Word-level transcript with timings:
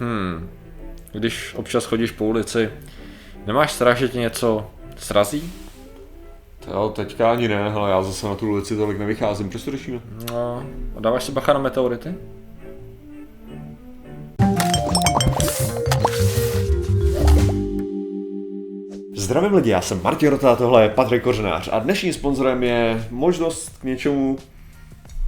Hmm. 0.00 0.50
Když 1.12 1.54
občas 1.54 1.84
chodíš 1.84 2.10
po 2.10 2.24
ulici, 2.24 2.70
nemáš 3.46 3.72
strach, 3.72 3.98
že 3.98 4.08
tě 4.08 4.18
něco 4.18 4.70
srazí? 4.96 5.52
Jo, 6.72 6.92
teďka 6.96 7.32
ani 7.32 7.48
ne, 7.48 7.62
ale 7.62 7.90
já 7.90 8.02
zase 8.02 8.26
na 8.26 8.34
tu 8.34 8.48
ulici 8.48 8.76
tolik 8.76 8.98
nevycházím. 8.98 9.50
Proč 9.50 9.62
to 9.62 9.70
řešíme? 9.70 10.00
No, 10.32 10.66
a 10.96 11.00
dáváš 11.00 11.24
si 11.24 11.32
bacha 11.32 11.52
na 11.52 11.58
meteority? 11.58 12.14
Zdravím 19.16 19.54
lidi, 19.54 19.70
já 19.70 19.80
jsem 19.80 20.02
Martin 20.02 20.28
Rota, 20.28 20.56
tohle 20.56 20.82
je 20.82 20.88
Patrik 20.88 21.22
Kořenář 21.22 21.68
a 21.72 21.78
dnešním 21.78 22.12
sponzorem 22.12 22.62
je 22.62 23.08
možnost 23.10 23.78
k 23.80 23.84
něčemu 23.84 24.38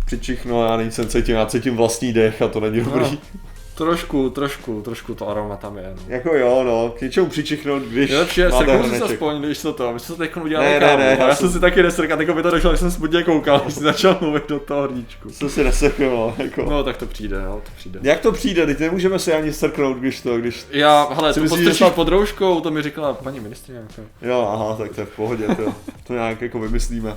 přičichnout, 0.07 0.71
já 0.71 0.77
nejsem 0.77 1.09
cítím, 1.09 1.35
já 1.35 1.47
cítím 1.47 1.77
vlastní 1.77 2.13
dech 2.13 2.43
a 2.43 2.49
to 2.49 2.61
není 2.61 2.81
dobrý. 2.81 3.03
No. 3.03 3.19
Trošku, 3.77 4.31
trošku, 4.31 4.83
trošku 4.83 5.15
to 5.15 5.29
aroma 5.29 5.57
tam 5.57 5.79
je. 5.79 5.93
No. 5.97 6.03
Jako 6.09 6.35
jo, 6.35 6.63
no, 6.65 6.95
k 6.99 7.01
něčemu 7.01 7.27
přičichnout, 7.27 7.83
když 7.83 8.11
je, 8.37 8.49
máte 8.49 8.67
seknu 8.79 8.91
si 8.91 9.03
aspoň, 9.03 9.43
když 9.43 9.63
to 9.63 9.73
to, 9.73 9.93
my 9.93 10.01
jsme 10.01 10.15
to 10.15 10.19
teď 10.19 10.37
udělali 10.37 10.69
Ne, 10.69 10.81
ne, 10.81 10.87
kávu, 10.87 10.99
ne, 10.99 11.17
a 11.17 11.21
já 11.21 11.29
já 11.29 11.35
jsem- 11.35 11.47
jsem 11.49 11.53
si 11.55 11.61
taky 11.61 11.83
nesrkat, 11.83 12.21
jako 12.21 12.35
by 12.35 12.43
to 12.43 12.51
došlo, 12.51 12.71
když 12.71 12.81
jsem 12.81 12.91
smutně 12.91 13.23
koukal, 13.23 13.61
když 13.61 13.75
jsi 13.75 13.81
začal 13.81 14.19
mluvit 14.21 14.49
do 14.49 14.59
toho 14.59 14.83
hrníčku. 14.83 15.31
Co 15.31 15.49
si 15.49 15.65
neseknul, 15.65 16.35
jako. 16.39 16.63
No 16.71 16.85
tak 16.85 16.97
to 16.97 17.07
přijde, 17.07 17.37
jo, 17.45 17.61
to 17.65 17.71
přijde. 17.77 18.01
Jak 18.03 18.21
to 18.21 18.33
přijde, 18.33 18.67
teď 18.67 18.79
nemůžeme 18.79 19.19
si 19.19 19.33
ani 19.33 19.53
strknout, 19.53 19.97
když 19.97 20.21
to, 20.21 20.39
když... 20.39 20.67
Já, 20.71 21.09
hele, 21.15 21.35
Si 21.35 21.41
to 21.41 21.49
postrčíš 21.49 21.77
snad- 21.79 21.95
pod 21.95 22.09
rouškou, 22.09 22.61
to 22.61 22.71
mi 22.71 22.83
říkala 22.83 23.15
paní 23.15 23.41
ministrině. 23.41 23.79
Jako. 23.81 24.03
Jo, 24.23 24.51
aha, 24.53 24.77
tak 24.77 24.95
to 24.95 25.01
je 25.01 25.07
v 25.07 25.17
pohodě, 25.17 25.47
to, 25.49 25.75
to 26.07 26.13
nějak 26.13 26.41
jako 26.43 26.59
vymyslíme. 26.59 27.17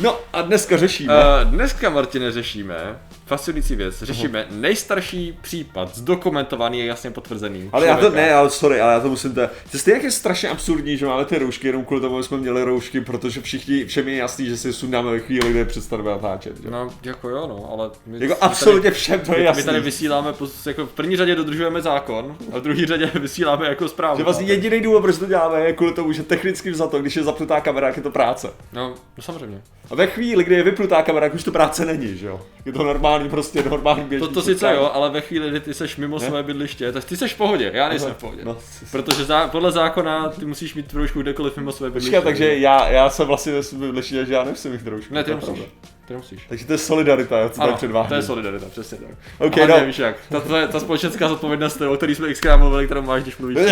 No 0.00 0.16
a 0.32 0.42
dneska 0.42 0.76
řešíme. 0.76 1.14
Uh, 1.14 1.50
dneska, 1.50 1.90
Martine, 1.90 2.32
řešíme 2.32 2.98
fascinující 3.30 3.76
věc. 3.76 4.02
Řešíme 4.02 4.46
nejstarší 4.50 5.38
případ, 5.40 5.96
zdokumentovaný 5.96 6.82
a 6.82 6.84
jasně 6.84 7.10
potvrzený. 7.10 7.70
Ale 7.72 7.86
já 7.86 7.94
to, 7.96 8.00
člověka. 8.00 8.26
ne, 8.26 8.34
ale 8.34 8.50
sorry, 8.50 8.80
ale 8.80 8.92
já 8.92 9.00
to 9.00 9.08
musím, 9.08 9.34
to, 9.34 9.40
to 9.72 9.78
stejně 9.78 9.96
jak 9.96 10.04
je 10.04 10.10
strašně 10.10 10.48
absurdní, 10.48 10.96
že 10.96 11.06
máme 11.06 11.24
ty 11.24 11.38
roušky, 11.38 11.66
jenom 11.66 11.84
kvůli 11.84 12.00
tomu 12.00 12.22
jsme 12.22 12.36
měli 12.36 12.64
roušky, 12.64 13.00
protože 13.00 13.40
všichni, 13.40 13.84
všem 13.84 14.08
je 14.08 14.16
jasný, 14.16 14.46
že 14.46 14.56
si 14.56 14.72
sundáme 14.72 15.10
ve 15.10 15.20
chvíli, 15.20 15.50
kdy 15.50 15.64
přestaneme 15.64 16.10
natáčet. 16.10 16.62
Že? 16.62 16.70
No, 16.70 16.90
jako 17.02 17.28
jo, 17.28 17.46
no, 17.46 17.68
ale... 17.72 17.90
My, 18.06 18.18
Jako 18.20 18.34
my 18.34 18.40
absolutně 18.40 18.90
všem 18.90 19.20
to 19.20 19.26
Tady, 19.26 19.38
je 19.38 19.42
my, 19.42 19.46
jasný. 19.46 19.62
my 19.62 19.66
tady 19.66 19.80
vysíláme, 19.80 20.34
jako 20.66 20.86
v 20.86 20.92
první 20.92 21.16
řadě 21.16 21.34
dodržujeme 21.34 21.82
zákon, 21.82 22.36
a 22.52 22.58
v 22.58 22.62
druhé 22.62 22.86
řadě 22.86 23.10
vysíláme 23.20 23.68
jako 23.68 23.88
zprávu. 23.88 24.16
Že 24.18 24.24
vlastně 24.24 24.46
jediný 24.46 24.80
důvod, 24.80 25.00
proč 25.00 25.18
to 25.18 25.26
děláme, 25.26 25.60
je 25.60 25.72
kvůli 25.72 25.92
tomu, 25.92 26.12
že 26.12 26.22
technicky 26.22 26.74
za 26.74 26.86
to, 26.86 26.98
když 26.98 27.16
je 27.16 27.22
zapnutá 27.22 27.60
kamera, 27.60 27.88
je 27.88 28.02
to 28.02 28.10
práce. 28.10 28.50
No, 28.72 28.94
no 29.16 29.22
samozřejmě. 29.22 29.62
A 29.90 29.94
ve 29.94 30.06
chvíli, 30.06 30.44
kdy 30.44 30.54
je 30.54 30.62
vypnutá 30.62 31.02
kamera, 31.02 31.30
už 31.34 31.44
to 31.44 31.52
práce 31.52 31.84
není, 31.84 32.16
že 32.16 32.26
jo? 32.26 32.40
Je 32.64 32.72
to 32.72 32.84
normální, 32.84 33.28
prostě 33.28 33.62
normální 33.62 34.04
běžný. 34.04 34.28
To, 34.28 34.34
to 34.34 34.42
sice 34.42 34.74
jo, 34.74 34.90
ale 34.94 35.10
ve 35.10 35.20
chvíli, 35.20 35.50
kdy 35.50 35.60
ty 35.60 35.74
seš 35.74 35.96
mimo 35.96 36.18
Ne? 36.18 36.26
své 36.26 36.42
bydliště, 36.42 36.92
tak 36.92 37.04
ty 37.04 37.16
seš 37.16 37.34
v 37.34 37.36
pohodě, 37.36 37.70
já 37.74 37.88
nejsem 37.88 38.14
v 38.14 38.16
pohodě. 38.16 38.42
No, 38.44 38.56
Protože 38.92 39.24
zá, 39.24 39.48
podle 39.48 39.72
zákona 39.72 40.28
ty 40.28 40.44
musíš 40.46 40.74
mít 40.74 40.86
trošku 40.86 41.22
kdekoliv 41.22 41.56
mimo 41.56 41.72
své 41.72 41.90
bydliště. 41.90 42.10
Počkej, 42.20 42.32
takže 42.32 42.54
já, 42.58 42.88
já 42.88 43.10
jsem 43.10 43.26
vlastně 43.26 43.52
nesmyšlel, 43.52 44.24
že 44.24 44.32
já 44.34 44.44
nemusím 44.44 44.72
mít 44.72 44.84
trošku. 44.84 45.14
Ne, 45.14 45.24
ty 45.24 45.30
nemusíš. 45.30 45.48
pravda. 45.54 45.64
Ty 46.06 46.12
nemusíš. 46.12 46.42
Takže 46.48 46.66
to 46.66 46.72
je 46.72 46.78
solidarita, 46.78 47.48
co 47.48 47.56
tady 47.60 47.68
Ano, 47.68 47.76
předvádím. 47.76 48.08
to 48.08 48.14
je 48.14 48.22
solidarita, 48.22 48.66
přesně 48.70 48.98
tak. 48.98 49.08
OK, 49.38 49.58
Ale 49.58 49.66
no. 49.66 49.76
ne, 49.76 49.84
víš 49.84 49.98
jak, 49.98 50.16
ta, 50.30 50.40
ta, 50.40 50.66
ta 50.66 50.80
společenská 50.80 51.28
zodpovědnost, 51.28 51.80
o 51.80 51.96
který 51.96 52.14
jsme 52.14 52.32
xkrát 52.32 52.60
mluvili, 52.60 52.84
kterou 52.86 53.02
máš, 53.02 53.22
když 53.22 53.36
mluvíš. 53.36 53.58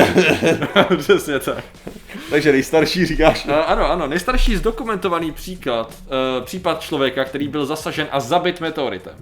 přesně 0.98 1.38
tak. 1.38 1.64
Takže 2.30 2.52
nejstarší 2.52 3.06
říkáš. 3.06 3.44
Uh, 3.44 3.52
ano, 3.66 3.90
ano, 3.90 4.06
nejstarší 4.06 4.56
zdokumentovaný 4.56 5.32
příklad, 5.32 5.94
uh, 6.38 6.44
případ 6.44 6.80
člověka, 6.80 7.24
který 7.24 7.48
byl 7.48 7.66
zasažen 7.66 8.06
a 8.10 8.20
zabit 8.20 8.60
meteoritem. 8.60 9.14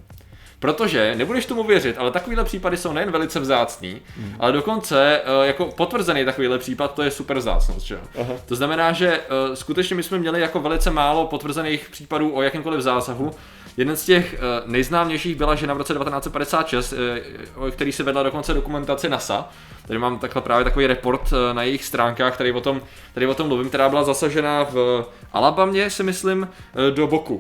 Protože, 0.59 1.15
nebudeš 1.17 1.47
tomu 1.47 1.65
věřit, 1.65 1.97
ale 1.99 2.11
takovýhle 2.11 2.45
případy 2.45 2.77
jsou 2.77 2.93
nejen 2.93 3.11
velice 3.11 3.41
vzácný, 3.41 4.01
Hmm. 4.17 4.37
ale 4.39 4.53
dokonce 4.53 5.21
uh, 5.41 5.47
jako 5.47 5.65
potvrzený 5.65 6.25
takovýhle 6.25 6.59
případ, 6.59 6.95
to 6.95 7.03
je 7.03 7.11
super 7.11 7.39
vzácnost, 7.39 7.87
že. 7.87 7.99
Aha. 8.21 8.33
To 8.47 8.57
znamená, 8.57 8.93
že 8.93 9.21
uh, 9.49 9.55
skutečně 9.55 9.97
my 9.97 10.03
jsme 10.03 10.19
měli 10.19 10.41
jako 10.41 10.61
velice 10.61 10.91
málo 10.91 11.27
potvrzených 11.27 11.89
případů 11.91 12.35
o 12.37 12.43
jakémkoliv 12.43 12.81
zásahu. 12.81 13.31
Jeden 13.77 13.97
z 13.97 14.05
těch 14.05 14.35
uh, 14.35 14.71
nejznámějších 14.71 15.37
byla 15.37 15.55
žena 15.55 15.75
v 15.75 15.77
roce 15.77 15.93
1956, 15.93 16.93
uh, 16.93 17.67
o 17.67 17.71
který 17.71 17.93
se 17.93 18.03
vedla 18.03 18.23
dokonce 18.23 18.55
dokumentace 18.55 19.09
NASA. 19.09 19.49
Tady 19.87 19.99
mám 19.99 20.19
takhle 20.19 20.43
právě 20.43 20.65
takový 20.65 20.87
report 20.87 21.33
uh, 21.33 21.39
na 21.53 21.63
jejich 21.63 21.85
stránkách, 21.85 22.35
který 22.35 22.53
o 22.53 22.61
tom, 22.61 22.81
tady 23.15 23.27
o 23.27 23.35
tom 23.35 23.49
mluvím, 23.49 23.69
která 23.69 23.89
byla 23.89 24.05
zasažena 24.05 24.65
v 24.65 25.05
Alabamě, 25.33 25.91
si 25.91 26.03
myslím, 26.03 26.49
do 26.95 27.07
boku. 27.07 27.39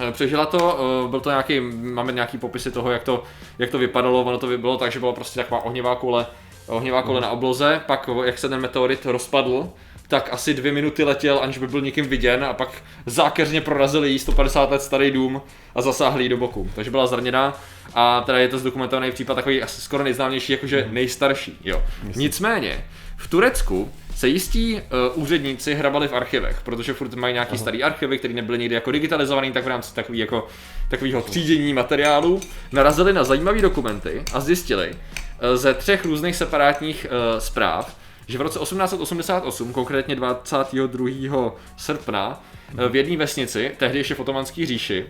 Eh, 0.00 0.12
Přežila 0.12 0.46
to, 0.46 0.78
eh, 1.04 1.08
byl 1.08 1.20
to 1.20 1.30
nějaký, 1.30 1.60
máme 1.60 2.12
nějaký 2.12 2.38
popisy 2.38 2.70
toho, 2.70 2.90
jak 2.90 3.02
to, 3.02 3.22
jak 3.58 3.70
to 3.70 3.78
vypadalo, 3.78 4.22
ono 4.22 4.38
to 4.38 4.46
bylo 4.46 4.76
tak, 4.78 4.92
že 4.92 5.00
byla 5.00 5.12
prostě 5.12 5.40
taková 5.40 5.64
ohnivá 5.64 5.94
koule, 5.94 6.26
ohnivá 6.66 7.02
koule 7.02 7.20
na 7.20 7.30
obloze, 7.30 7.80
pak 7.86 8.10
jak 8.24 8.38
se 8.38 8.48
ten 8.48 8.60
meteorit 8.60 9.06
rozpadl, 9.06 9.68
tak 10.12 10.28
asi 10.32 10.54
dvě 10.54 10.72
minuty 10.72 11.04
letěl, 11.04 11.38
aniž 11.42 11.58
by 11.58 11.66
byl 11.66 11.80
nikým 11.80 12.08
viděn 12.08 12.44
a 12.44 12.52
pak 12.52 12.68
zákeřně 13.06 13.60
prorazili 13.60 14.10
jí 14.10 14.18
150 14.18 14.70
let 14.70 14.82
starý 14.82 15.10
dům 15.10 15.42
a 15.74 15.82
zasáhli 15.82 16.28
do 16.28 16.36
boku. 16.36 16.70
Takže 16.74 16.90
byla 16.90 17.06
zraněná 17.06 17.60
a 17.94 18.20
teda 18.26 18.38
je 18.38 18.48
to 18.48 18.58
zdokumentovaný 18.58 19.12
případ 19.12 19.34
takový 19.34 19.62
asi 19.62 19.80
skoro 19.80 20.04
nejznámější, 20.04 20.52
jakože 20.52 20.88
nejstarší. 20.90 21.58
Jo. 21.64 21.82
Nicméně, 22.16 22.84
v 23.16 23.28
Turecku 23.28 23.92
se 24.16 24.28
jistí 24.28 24.74
uh, 24.74 24.80
úředníci 25.22 25.74
hrabali 25.74 26.08
v 26.08 26.12
archivech, 26.12 26.60
protože 26.64 26.94
furt 26.94 27.14
mají 27.14 27.32
nějaký 27.32 27.58
starý 27.58 27.82
archivy, 27.82 28.18
které 28.18 28.34
nebyly 28.34 28.58
někdy 28.58 28.74
jako 28.74 28.90
digitalizovaný, 28.90 29.52
tak 29.52 29.64
v 29.64 29.68
rámci 29.68 29.94
takový 29.94 30.18
jako, 30.18 30.46
takového 30.88 31.22
třídění 31.22 31.74
materiálu 31.74 32.40
narazili 32.72 33.12
na 33.12 33.24
zajímavé 33.24 33.62
dokumenty 33.62 34.22
a 34.32 34.40
zjistili 34.40 34.90
uh, 34.90 35.56
ze 35.56 35.74
třech 35.74 36.04
různých 36.04 36.36
separátních 36.36 37.06
uh, 37.10 37.38
zpráv, 37.38 38.01
že 38.32 38.38
v 38.38 38.40
roce 38.40 38.58
1888, 38.58 39.72
konkrétně 39.72 40.14
22. 40.14 41.54
srpna, 41.76 42.40
uh, 42.74 42.88
v 42.88 42.96
jedné 42.96 43.16
vesnici, 43.16 43.72
tehdy 43.78 43.98
ještě 43.98 44.14
v 44.14 44.20
otomanské 44.20 44.66
říši, 44.66 45.06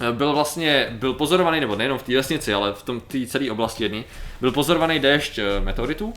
eh, 0.00 0.12
byl 0.12 0.32
vlastně, 0.32 0.88
byl 0.90 1.12
pozorovaný, 1.12 1.60
nebo 1.60 1.76
nejenom 1.76 1.98
v 1.98 2.02
té 2.02 2.14
vesnici, 2.14 2.54
ale 2.54 2.72
v 2.72 2.82
tom 2.82 3.00
té 3.00 3.26
celé 3.26 3.50
oblasti 3.50 3.82
jedný, 3.82 4.04
byl 4.40 4.52
pozorovaný 4.52 4.98
déšť 4.98 5.38
eh, 5.38 5.60
meteoritů 5.60 6.12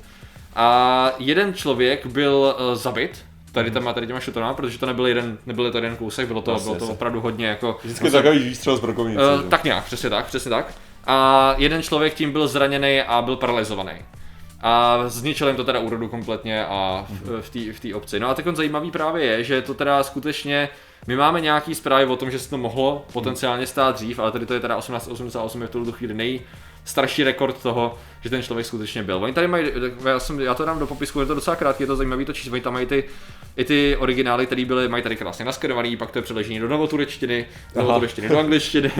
a 0.56 1.12
jeden 1.19 1.53
člověk 1.53 2.06
byl 2.06 2.56
zabit, 2.73 3.25
tady 3.52 3.72
tam 3.72 3.84
má 3.84 3.94
tady 3.94 4.07
těma 4.07 4.19
šutrama, 4.19 4.53
protože 4.53 4.78
to 4.78 4.85
nebyl 4.85 5.07
jeden, 5.07 5.38
nebyl 5.46 5.72
to 5.72 5.78
jeden 5.78 5.96
kousek, 5.96 6.28
bylo 6.28 6.41
to, 6.41 6.52
Jasně, 6.52 6.66
bylo 6.66 6.75
to 6.75 6.88
opravdu 6.88 7.22
hodně 7.22 7.47
jako... 7.47 7.79
Vždycky 7.84 8.12
takový 8.12 8.40
výstřel 8.40 8.78
z 8.78 8.79
brokovnice. 8.79 9.22
Uh, 9.35 9.50
tak 9.50 9.63
nějak, 9.63 9.84
přesně 9.84 10.09
tak, 10.09 10.25
přesně 10.25 10.50
tak. 10.50 10.73
A 11.07 11.56
jeden 11.57 11.84
člověk 11.84 12.13
tím 12.13 12.31
byl 12.31 12.47
zraněný 12.47 13.02
a 13.02 13.22
byl 13.22 13.35
paralizovaný. 13.35 13.91
A 14.61 15.03
zničil 15.07 15.47
jim 15.47 15.57
to 15.57 15.63
teda 15.63 15.79
úrodu 15.79 16.07
kompletně 16.07 16.66
a 16.66 17.05
v, 17.09 17.41
v 17.41 17.49
té 17.49 17.73
v 17.73 17.79
té 17.79 17.95
obci. 17.95 18.19
No 18.19 18.29
a 18.29 18.33
tak 18.33 18.55
zajímavý 18.55 18.91
právě 18.91 19.25
je, 19.25 19.43
že 19.43 19.61
to 19.61 19.73
teda 19.73 20.03
skutečně, 20.03 20.69
my 21.07 21.16
máme 21.16 21.41
nějaký 21.41 21.75
zprávy 21.75 22.05
o 22.05 22.16
tom, 22.16 22.31
že 22.31 22.39
se 22.39 22.49
to 22.49 22.57
mohlo 22.57 23.05
potenciálně 23.13 23.67
stát 23.67 23.95
dřív, 23.95 24.19
ale 24.19 24.31
tady 24.31 24.45
to 24.45 24.53
je 24.53 24.59
teda 24.59 24.77
1888 24.77 25.61
je 25.61 25.67
v 25.67 25.71
tuhle 25.71 25.91
chvíli 25.91 26.13
nejstarší 26.85 27.23
rekord 27.23 27.62
toho, 27.62 27.97
že 28.22 28.29
ten 28.29 28.44
člověk 28.44 28.66
skutečně 28.66 29.03
byl. 29.03 29.23
Oni 29.23 29.34
tady 29.34 29.47
mají, 29.47 29.66
já, 30.06 30.19
jsem, 30.19 30.40
já 30.40 30.53
to 30.53 30.66
dám 30.66 30.79
do 30.79 30.88
popisku, 30.88 31.19
je 31.19 31.25
to 31.25 31.35
docela 31.35 31.56
krátký, 31.56 31.84
je 31.84 31.88
to 31.88 31.96
zajímavý 31.96 32.25
to 32.25 32.34
číslo, 32.34 32.51
oni 32.51 32.62
tam 32.62 32.73
mají 32.73 32.85
ty, 32.85 33.03
i 33.57 33.63
ty 33.63 33.97
originály, 34.00 34.46
které 34.46 34.66
byly, 34.66 34.88
mají 34.88 35.03
tady 35.03 35.16
krásně 35.16 35.46
naskenovaný, 35.46 35.97
pak 35.97 36.12
to 36.12 36.18
je 36.18 36.22
přeložení 36.22 36.59
do 36.59 36.68
novoturečtiny, 36.68 37.46
z 37.73 37.75
novoturečtiny 37.75 38.29
do 38.29 38.40
angličtiny 38.40 38.91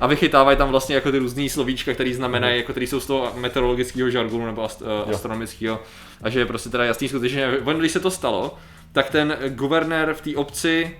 a 0.00 0.06
vychytávají 0.06 0.58
tam 0.58 0.68
vlastně 0.68 0.94
jako 0.94 1.10
ty 1.12 1.18
různý 1.18 1.48
slovíčka, 1.48 1.94
které 1.94 2.14
znamenají, 2.14 2.56
jako 2.56 2.72
které 2.72 2.86
jsou 2.86 3.00
z 3.00 3.06
toho 3.06 3.32
meteorologického 3.36 4.10
žargonu 4.10 4.46
nebo 4.46 4.64
ast, 4.64 4.82
uh, 4.82 5.14
astronomického. 5.14 5.82
A 6.22 6.30
že 6.30 6.38
je 6.38 6.46
prostě 6.46 6.68
teda 6.68 6.84
jasný 6.84 7.08
skutečně, 7.08 7.48
on, 7.64 7.78
když 7.78 7.92
se 7.92 8.00
to 8.00 8.10
stalo, 8.10 8.54
tak 8.92 9.10
ten 9.10 9.36
guvernér 9.48 10.14
v 10.14 10.20
té 10.20 10.36
obci, 10.36 10.96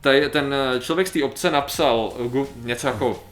taj, 0.00 0.28
ten 0.30 0.54
člověk 0.80 1.08
z 1.08 1.10
té 1.10 1.24
obce 1.24 1.50
napsal 1.50 2.12
gu, 2.18 2.48
něco 2.62 2.86
jako, 2.86 3.24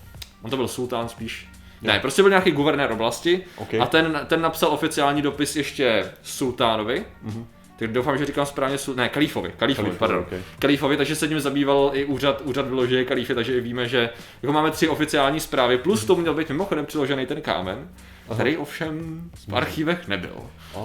on 0.42 0.50
to 0.50 0.56
byl 0.56 0.68
sultán 0.68 1.08
spíš, 1.08 1.48
ne, 1.82 1.98
prostě 2.00 2.22
byl 2.22 2.28
nějaký 2.30 2.50
guvernér 2.50 2.92
oblasti 2.92 3.44
OK. 3.56 3.74
a 3.80 3.86
ten, 3.86 4.20
ten 4.26 4.40
napsal 4.40 4.70
oficiální 4.72 5.22
dopis 5.22 5.56
ještě 5.56 6.04
sultánovi, 6.22 7.04
tak 7.78 7.92
doufám, 7.92 8.18
že 8.18 8.26
říkám 8.26 8.46
správně, 8.46 8.76
sul- 8.76 8.94
ne, 8.94 9.08
kalífovi, 9.08 9.52
kalífovi, 9.56 9.88
Kalífovi, 9.88 9.98
pardon. 9.98 10.18
OK. 10.18 10.44
Kalífovi, 10.58 10.96
takže 10.96 11.14
se 11.16 11.28
tím 11.28 11.40
zabýval 11.40 11.90
i 11.94 12.04
úřad, 12.04 12.40
úřad 12.44 12.68
vyložený 12.68 13.04
kalífy, 13.04 13.34
takže 13.34 13.56
i 13.56 13.60
víme, 13.60 13.88
že 13.88 14.10
jako 14.42 14.52
máme 14.52 14.70
tři 14.70 14.88
oficiální 14.88 15.40
zprávy, 15.40 15.78
plus 15.78 16.04
tomu 16.04 16.20
měl 16.20 16.34
být 16.34 16.48
mimochodem 16.48 16.86
přiložený 16.86 17.26
ten 17.26 17.40
kámen, 17.42 17.88
který 18.34 18.56
ovšem 18.56 19.20
v 19.48 19.56
archívech 19.56 20.08
nebyl. 20.08 20.36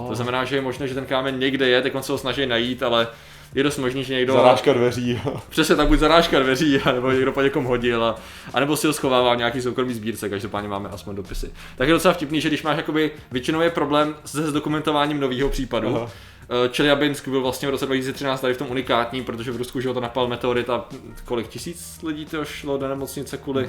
To 0.08 0.14
znamená, 0.14 0.44
že 0.44 0.56
je 0.56 0.62
možné, 0.62 0.88
že 0.88 0.94
ten 0.94 1.06
kámen 1.06 1.38
někde 1.38 1.68
je, 1.68 1.82
tak 1.82 1.94
on 1.94 2.02
se 2.02 2.12
ho 2.12 2.18
snaží 2.18 2.46
najít, 2.46 2.82
ale 2.82 3.06
je 3.54 3.62
dost 3.62 3.78
možný, 3.78 4.04
že 4.04 4.14
někdo... 4.14 4.32
Zarážka 4.32 4.72
dveří. 4.72 5.20
Přesně 5.48 5.76
tak, 5.76 5.88
buď 5.88 5.98
zarážka 5.98 6.38
dveří, 6.38 6.80
nebo 6.94 7.10
někdo 7.10 7.32
po 7.32 7.42
někom 7.42 7.64
hodil, 7.64 8.04
a, 8.04 8.16
anebo 8.54 8.76
si 8.76 8.86
ho 8.86 8.92
schovává 8.92 9.34
v 9.34 9.38
nějaký 9.38 9.62
soukromý 9.62 9.94
sbírce, 9.94 10.28
každopádně 10.28 10.68
máme 10.68 10.88
aspoň 10.88 11.16
dopisy. 11.16 11.52
Tak 11.76 11.88
je 11.88 11.94
docela 11.94 12.14
vtipný, 12.14 12.40
že 12.40 12.48
když 12.48 12.62
máš 12.62 12.76
jakoby, 12.76 13.10
většinou 13.30 13.60
je 13.60 13.70
problém 13.70 14.14
se 14.24 14.50
zdokumentováním 14.50 15.20
nového 15.20 15.48
případu. 15.48 15.96
Aha. 15.96 16.10
Eh, 16.42 16.68
Čeliabinsk 16.68 17.28
byl 17.28 17.40
vlastně 17.40 17.68
v 17.68 17.70
roce 17.70 17.86
2013 17.86 18.40
tady 18.40 18.54
v 18.54 18.58
tom 18.58 18.70
unikátní, 18.70 19.22
protože 19.22 19.52
v 19.52 19.56
Rusku 19.56 19.80
že 19.80 19.88
ho 19.88 19.94
to 19.94 20.00
napal 20.00 20.28
meteorit 20.28 20.70
a 20.70 20.84
kolik 21.24 21.48
tisíc 21.48 21.98
lidí 22.02 22.26
to 22.26 22.44
šlo 22.44 22.78
do 22.78 22.88
nemocnice 22.88 23.36
kvůli 23.36 23.68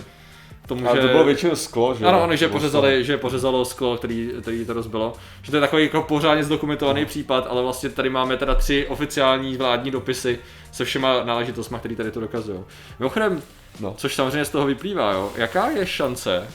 tomu, 0.68 0.88
Ale 0.89 0.95
že... 0.95 1.07
to 1.07 1.12
bylo 1.12 1.24
většinou 1.24 1.56
sklo, 1.56 1.95
že? 1.95 2.06
Ano, 2.06 2.24
ano, 2.24 2.36
že 2.36 2.48
pořezali, 2.48 3.04
že 3.04 3.18
pořezalo 3.18 3.65
sklo, 3.65 3.98
který, 3.98 4.30
který 4.42 4.65
to 4.65 4.74
rozbilo. 4.74 5.13
Že 5.42 5.51
to 5.51 5.57
je 5.57 5.62
takový 5.62 5.83
jako 5.83 6.01
pořádně 6.01 6.44
zdokumentovaný 6.44 7.01
No. 7.01 7.07
případ, 7.07 7.48
ale 7.50 7.62
vlastně 7.62 7.89
tady 7.89 8.10
máme 8.10 8.38
teda 8.38 8.56
tři 8.56 8.88
oficiální 8.89 9.57
vládní 9.57 9.92
dopisy 9.92 10.39
se 10.71 10.86
všema 10.86 11.24
náležitostmi, 11.24 11.77
které 11.80 11.95
tady 11.95 12.12
to 12.12 12.19
dokazují. 12.19 12.60
Mimochodem, 13.00 13.42
No. 13.80 13.94
což 13.98 14.15
samozřejmě 14.15 14.45
z 14.45 14.50
toho 14.50 14.65
vyplývá, 14.65 15.12
jo, 15.12 15.31
jaká 15.36 15.69
je 15.69 15.86
šance, 15.86 16.48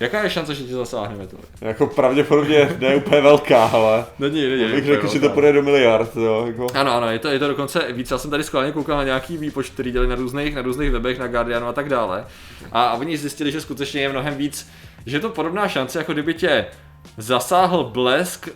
jaká 0.00 0.22
je 0.22 0.30
šance, 0.30 0.54
že 0.54 0.64
ti 0.64 0.72
zasáhne 0.72 1.16
meteorit? 1.16 1.48
Jako 1.60 1.86
pravděpodobně 1.86 2.76
ne 2.78 2.96
úplně 2.96 3.20
velká, 3.20 3.64
ale 3.66 4.04
Není, 4.18 4.48
není. 4.48 4.62
já 4.62 4.68
bych 4.68 4.84
řekl, 4.84 5.06
že 5.12 5.20
to 5.20 5.28
půjde 5.30 5.52
do 5.52 5.62
miliard, 5.62 6.16
jo, 6.16 6.44
jako. 6.46 6.66
Ano, 6.74 6.92
ano, 6.92 7.10
je 7.10 7.18
to, 7.18 7.28
je 7.28 7.38
to 7.38 7.48
dokonce 7.48 7.92
víc. 7.92 8.10
Já 8.10 8.18
jsem 8.18 8.30
tady 8.30 8.44
schválně 8.44 8.72
koukal 8.72 8.96
na 8.96 9.04
nějaký 9.04 9.36
výpočet, 9.36 9.74
který 9.74 9.90
dělali 9.92 10.08
na 10.08 10.14
různých, 10.14 10.54
na 10.54 10.62
různých 10.62 10.90
webech, 10.90 11.18
na 11.18 11.26
Guardianu 11.26 11.66
a 11.66 11.72
tak 11.72 11.88
dále. 11.88 12.26
A, 12.72 12.84
a 12.84 12.94
oni 12.94 13.16
zjistili, 13.18 13.52
že 13.52 13.60
skutečně 13.60 14.00
je 14.00 14.08
mnohem 14.08 14.34
víc, 14.36 14.70
že 15.06 15.16
je 15.16 15.20
to 15.20 15.28
podobná 15.30 15.68
šance, 15.68 15.98
jako 15.98 16.12
kdyby 16.12 16.34
tě 16.34 16.66
zasáhl 17.16 17.84
blesk 17.84 18.48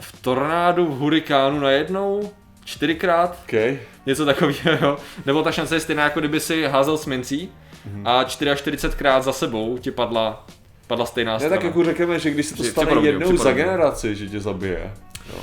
v 0.00 0.22
tornádu, 0.22 0.86
v 0.86 0.98
hurikánu 0.98 1.60
najednou, 1.60 2.30
čtyřikrát, 2.64 3.38
OK. 3.44 3.78
něco 4.06 4.24
takového, 4.26 4.78
jo. 4.82 4.96
Nebo 5.26 5.42
ta 5.42 5.52
šance 5.52 5.76
je 5.76 5.80
stejná, 5.80 6.04
jako 6.04 6.18
kdyby 6.20 6.40
si 6.40 6.64
házel 6.64 6.98
s 6.98 7.06
mincí 7.06 7.52
a 8.04 8.24
44krát 8.24 9.22
za 9.22 9.32
sebou 9.32 9.78
ti 9.78 9.90
padla, 9.90 10.46
padla 10.90 11.06
stejná 11.06 11.32
Ne, 11.32 11.38
strana. 11.38 11.56
tak 11.56 11.64
jako 11.64 11.84
řekneme, 11.84 12.18
že 12.18 12.30
když 12.30 12.46
se 12.46 12.56
to 12.56 12.62
stane 12.64 12.86
připadobně, 12.86 13.10
jednou 13.10 13.36
za 13.36 13.52
generaci, 13.52 14.16
že 14.16 14.26
tě 14.28 14.40
zabije. 14.40 14.92
Jo. 15.32 15.38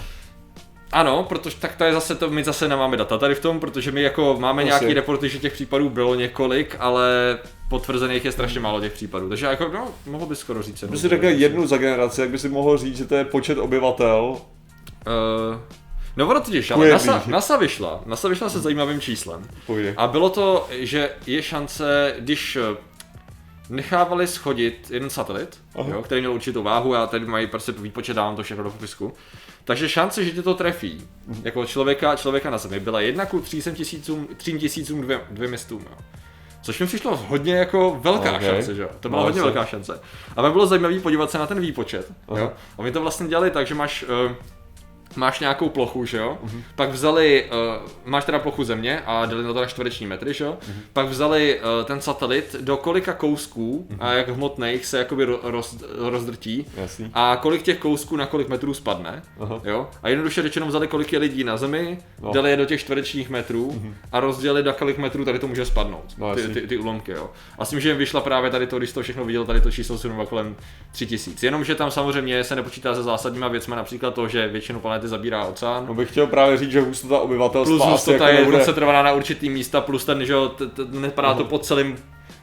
Ano, 0.92 1.24
protože 1.30 1.56
tak 1.56 1.76
to 1.76 1.84
je 1.84 1.94
zase 1.94 2.16
to, 2.16 2.30
my 2.30 2.44
zase 2.44 2.68
nemáme 2.68 2.98
data 2.98 3.18
tady 3.18 3.36
v 3.36 3.40
tom, 3.40 3.60
protože 3.60 3.92
my 3.92 4.02
jako 4.02 4.36
máme 4.40 4.62
Asi. 4.64 4.68
nějaký 4.68 4.94
reporty, 4.94 5.30
že 5.30 5.40
těch 5.40 5.54
případů 5.54 5.90
bylo 5.90 6.16
několik, 6.16 6.76
ale 6.80 7.38
potvrzených 7.70 8.26
je 8.26 8.32
strašně 8.32 8.60
málo 8.60 8.82
těch 8.82 8.94
případů. 8.94 9.30
Takže 9.30 9.46
jako, 9.46 9.68
no, 9.74 9.88
mohl 10.06 10.26
bys 10.26 10.40
skoro 10.40 10.62
říct. 10.62 10.80
Kdyby 10.80 10.98
si 10.98 11.08
řekl 11.10 11.26
jednu 11.26 11.68
za 11.68 11.78
generaci, 11.78 12.22
jak 12.22 12.30
by 12.30 12.40
si 12.40 12.50
mohl 12.50 12.78
říct, 12.78 12.98
že 12.98 13.06
to 13.06 13.16
je 13.16 13.26
počet 13.26 13.58
obyvatel. 13.58 14.22
Uh, 15.08 15.60
no 16.18 16.28
ono 16.28 16.40
totiž, 16.40 16.72
ale. 16.72 16.90
NASA, 16.90 17.24
NASA 17.28 17.58
vyšla, 17.58 18.02
NASA 18.06 18.28
vyšla 18.28 18.50
se 18.50 18.60
zajímavým 18.60 19.02
číslem. 19.02 19.42
Pojde. 19.66 19.94
A 19.98 20.08
bylo 20.08 20.30
to, 20.30 20.68
že 20.72 21.10
je 21.28 21.42
šance, 21.42 22.16
když 22.20 22.56
eh, 22.56 22.62
nechávali 23.70 24.28
schodit 24.28 24.88
jeden 24.92 25.10
satelit, 25.10 25.60
Aha. 25.76 25.90
jo, 25.94 26.02
který 26.02 26.22
měl 26.22 26.34
určitou 26.34 26.64
váhu 26.64 26.96
a 26.96 27.08
tady 27.08 27.26
mají 27.26 27.48
prostě 27.48 27.72
výpočet, 27.72 28.14
dávám 28.14 28.36
to 28.36 28.44
všechno 28.44 28.64
do 28.64 28.70
popisku. 28.72 29.14
Takže 29.64 29.90
šance, 29.90 30.24
že 30.26 30.32
tě 30.32 30.42
to 30.42 30.54
trefí, 30.54 31.08
Mhm. 31.28 31.42
jako 31.46 31.66
člověka, 31.66 32.16
člověka 32.16 32.50
na 32.50 32.58
Zemi, 32.58 32.80
byla 32.80 33.02
jedna 33.02 33.26
ku 33.26 33.40
300 33.42 33.72
tisícům, 33.72 34.28
3 34.38 34.60
tisícům 34.60 35.02
dvě, 35.02 35.22
dvě 35.32 35.48
městům. 35.48 35.86
Jo. 35.92 35.98
Což 36.62 36.80
mi 36.80 36.86
přišlo 36.86 37.18
hodně 37.18 37.56
jako 37.56 37.98
velká 38.02 38.32
Ok. 38.36 38.42
šance, 38.42 38.76
že 38.76 38.82
jo? 38.82 38.90
To 39.00 39.10
byla 39.10 39.22
No, 39.22 39.26
hodně 39.26 39.40
jasně. 39.40 39.52
velká 39.52 39.66
šance. 39.70 40.00
A 40.36 40.42
pak 40.42 40.52
bylo 40.52 40.68
zajímavé 40.68 41.00
podívat 41.00 41.32
se 41.32 41.38
na 41.38 41.48
ten 41.48 41.60
výpočet. 41.60 42.12
Aha. 42.28 42.40
Jo? 42.40 42.52
A 42.78 42.82
my 42.82 42.92
to 42.92 43.02
vlastně 43.02 43.28
dělali 43.28 43.52
tak, 43.52 43.68
že 43.68 43.76
máš 43.76 44.04
uh, 44.04 44.32
máš 45.16 45.40
nějakou 45.40 45.70
plochu, 45.70 46.06
že 46.06 46.18
jo? 46.18 46.38
Mhm. 46.44 46.64
Pak 46.76 46.90
vzali, 46.90 47.46
uh, 47.46 47.90
máš 48.06 48.26
teda 48.26 48.40
plochu 48.40 48.64
země 48.64 49.02
a 49.06 49.26
dali 49.26 49.44
na 49.44 49.54
to 49.54 49.60
na 49.62 49.66
čtvereční 49.66 50.08
metry, 50.08 50.34
že 50.34 50.44
jo? 50.44 50.58
Mhm. 50.68 50.80
Pak 50.94 51.06
vzali 51.08 51.60
uh, 51.60 51.86
ten 51.86 52.02
satelit, 52.02 52.56
do 52.62 52.78
kolika 52.78 53.14
kousků 53.14 53.88
a 54.00 54.14
jak 54.14 54.30
hmotných 54.30 54.86
se 54.86 54.98
jakoby 54.98 55.26
ro- 55.26 55.40
roz, 55.44 55.84
rozdrtí 55.98 56.66
Jasný. 56.78 57.12
a 57.14 57.40
kolik 57.42 57.62
těch 57.62 57.78
kousků 57.80 58.16
na 58.16 58.26
kolik 58.26 58.48
metrů 58.50 58.74
spadne, 58.74 59.22
Aha. 59.40 59.62
jo? 59.64 59.90
A 60.04 60.10
jednoduše 60.10 60.42
řečeno 60.42 60.68
vzali, 60.68 60.88
kolik 60.88 61.14
je 61.14 61.20
lidí 61.20 61.44
na 61.44 61.58
zemi, 61.58 61.98
No. 62.22 62.32
dali 62.34 62.50
je 62.50 62.58
do 62.58 62.66
těch 62.66 62.80
čtverečních 62.82 63.30
metrů 63.30 63.82
a 64.12 64.20
rozdělili, 64.20 64.64
do 64.64 64.74
kolik 64.74 64.98
metrů 64.98 65.26
tady 65.26 65.40
to 65.40 65.48
může 65.48 65.66
spadnout, 65.66 66.04
No, 66.18 66.36
ty, 66.36 66.48
ty, 66.48 66.68
ty 66.68 66.78
úlomky, 66.78 67.12
jo? 67.12 67.30
A 67.60 67.66
s 67.66 67.70
tím, 67.70 67.80
že 67.80 67.90
jim 67.90 67.98
vyšla 67.98 68.22
právě 68.22 68.50
tady 68.52 68.68
to, 68.68 68.78
když 68.78 68.92
to 68.92 69.02
všechno 69.02 69.26
viděl, 69.26 69.46
tady 69.46 69.62
to 69.62 69.72
číslo 69.72 69.98
zhruba 69.98 70.26
kolem 70.26 70.56
3000. 70.92 71.46
Jenomže 71.48 71.76
tam 71.76 71.92
samozřejmě 71.92 72.44
se 72.44 72.56
nepočítá 72.56 72.96
se 72.96 73.04
zásadníma 73.04 73.48
věcma, 73.48 73.76
například 73.76 74.14
to, 74.14 74.28
že 74.28 74.48
většinu 74.48 74.80
planety 74.98 75.08
zabírá 75.08 75.46
oceán, 75.46 75.86
No 75.88 75.94
bych 75.94 76.12
chtěl 76.12 76.28
právě 76.28 76.58
říct, 76.58 76.72
že 76.72 76.82
hustota 76.82 77.20
obyvatelstva 77.20 77.76
plus 77.78 77.82
asi 77.82 77.92
hustota 77.92 78.14
jako 78.14 78.26
je 78.28 78.40
nebude... 78.40 78.58
koncentrovaná 78.58 79.04
na 79.04 79.12
určitý 79.14 79.50
místa, 79.50 79.82
plus 79.82 80.06
ten, 80.06 80.26
že 80.26 80.34
jo, 80.34 80.52
nepadá 80.92 81.34
to 81.34 81.40
Aha. 81.42 81.50
pod 81.50 81.66
celým 81.66 81.98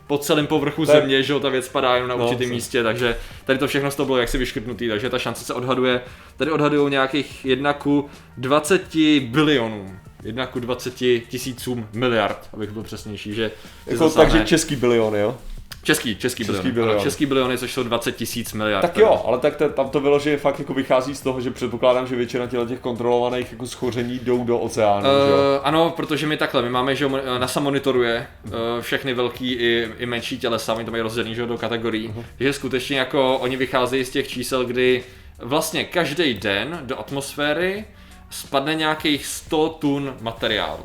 pod 0.07 0.25
celým 0.25 0.47
povrchu 0.47 0.83
je- 0.83 0.87
země, 0.87 1.23
že 1.23 1.33
jo, 1.33 1.41
ta 1.41 1.49
věc 1.49 1.69
padá 1.69 1.95
jenom 1.95 2.09
na 2.09 2.17
No, 2.17 2.25
určitém 2.25 2.51
místě, 2.51 2.83
takže 2.83 3.17
tady 3.45 3.59
to 3.59 3.67
všechno 3.67 3.91
z 3.91 3.95
toho 3.97 4.07
bylo 4.07 4.19
jaksi 4.19 4.39
vyškrtnutý, 4.39 4.89
takže 4.89 5.11
ta 5.11 5.19
šance 5.19 5.45
se 5.45 5.55
odhaduje, 5.55 6.01
tady 6.37 6.51
odhadují 6.51 6.91
nějakých 6.91 7.45
1 7.45 7.73
ku 7.73 8.09
20 8.37 8.95
bilionům, 9.21 9.99
1 10.25 10.47
ku 10.47 10.61
20 10.61 10.95
tisícům 11.29 11.89
miliard, 11.93 12.49
abych 12.53 12.71
byl 12.71 12.83
přesnější, 12.83 13.35
že 13.35 13.51
Jako, 13.87 14.11
takže 14.11 14.45
český 14.45 14.77
biliony, 14.77 15.21
jo? 15.21 15.37
Český, 15.85 16.17
český, 16.17 16.45
český 16.45 16.71
biliony. 16.71 16.95
Ano, 16.95 17.03
český 17.03 17.27
biliony, 17.27 17.59
což 17.59 17.73
jsou 17.73 17.83
20 17.83 18.13
tisíc 18.17 18.53
miliard. 18.53 18.83
Tak 18.83 18.97
jo, 18.97 19.23
ale 19.27 19.39
tak 19.39 19.57
to, 19.57 19.69
tam 19.69 19.89
to 19.91 20.01
bylo, 20.01 20.19
že 20.19 20.37
fakt 20.37 20.59
jako 20.59 20.75
vychází 20.75 21.15
z 21.15 21.21
toho, 21.21 21.41
že 21.41 21.51
předpokládám, 21.51 22.07
že 22.07 22.17
většina 22.17 22.47
těch 22.47 22.79
kontrolovaných 22.81 23.53
jako 23.53 23.67
schoření 23.67 24.19
jdou 24.23 24.45
do 24.45 24.59
oceánu, 24.59 25.03
že? 25.03 25.09
Uh, 25.35 25.61
ano, 25.63 25.91
protože 25.97 26.27
my 26.27 26.37
takhle, 26.37 26.63
my 26.63 26.71
máme, 26.71 26.95
že 26.97 27.07
mon- 27.07 27.39
NASA 27.39 27.61
monitoruje 27.61 28.27
uh, 28.45 28.53
všechny 28.81 29.15
velký 29.15 29.53
i, 29.53 29.89
i 29.99 30.07
menší 30.07 30.39
tělesa, 30.39 30.75
oni 30.75 30.85
to 30.85 30.91
mají 30.91 31.03
rozdělený 31.03 31.35
že 31.35 31.47
do 31.47 31.59
kategorií, 31.59 32.09
Mhm. 32.09 32.25
že 32.41 32.53
skutečně 32.53 32.99
jako 32.99 33.39
oni 33.39 33.57
vycházejí 33.57 34.05
z 34.05 34.11
těch 34.11 34.29
čísel, 34.29 34.65
kdy 34.65 35.05
vlastně 35.39 35.85
každý 35.85 36.35
den 36.35 36.79
do 36.83 36.99
atmosféry 37.01 37.85
spadne 38.31 38.75
nějakých 38.75 39.27
100 39.27 39.69
tun 39.69 40.15
materiálu. 40.21 40.85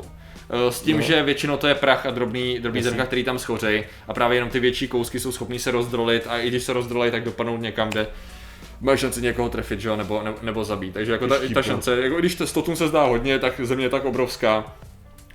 Eh, 0.50 0.72
S 0.72 0.80
tím, 0.82 0.96
No. 0.96 1.02
že 1.02 1.22
většinou 1.22 1.56
to 1.56 1.66
je 1.66 1.74
prach 1.74 2.06
a 2.06 2.10
drobný, 2.10 2.58
drobný 2.58 2.82
zrnka, 2.82 3.06
který 3.06 3.24
tam 3.24 3.38
schořejí 3.38 3.84
a 4.08 4.14
právě 4.14 4.36
jenom 4.36 4.50
ty 4.50 4.60
větší 4.60 4.88
kousky 4.88 5.20
jsou 5.20 5.32
schopný 5.32 5.58
se 5.58 5.70
rozdrolit 5.70 6.26
a 6.26 6.38
i 6.38 6.48
když 6.48 6.62
se 6.62 6.72
rozdrolí, 6.72 7.10
tak 7.10 7.24
dopadnou 7.24 7.56
někam, 7.56 7.88
kde 7.90 8.06
má 8.80 8.96
šanci 8.96 9.22
někoho 9.22 9.48
trefit, 9.48 9.80
že 9.80 9.88
jo, 9.88 9.96
nebo, 9.96 10.22
nebo, 10.22 10.38
nebo 10.42 10.64
zabít. 10.64 10.94
Takže 10.94 11.12
jako 11.12 11.26
ta, 11.26 11.34
ta 11.54 11.62
šance, 11.62 12.00
jako 12.02 12.16
když 12.16 12.34
to 12.34 12.46
100 12.46 12.62
tun 12.62 12.76
se 12.76 12.88
zdá 12.88 13.04
hodně, 13.04 13.38
tak 13.38 13.60
země 13.60 13.84
je 13.84 13.88
tak 13.90 14.04
obrovská. 14.04 14.64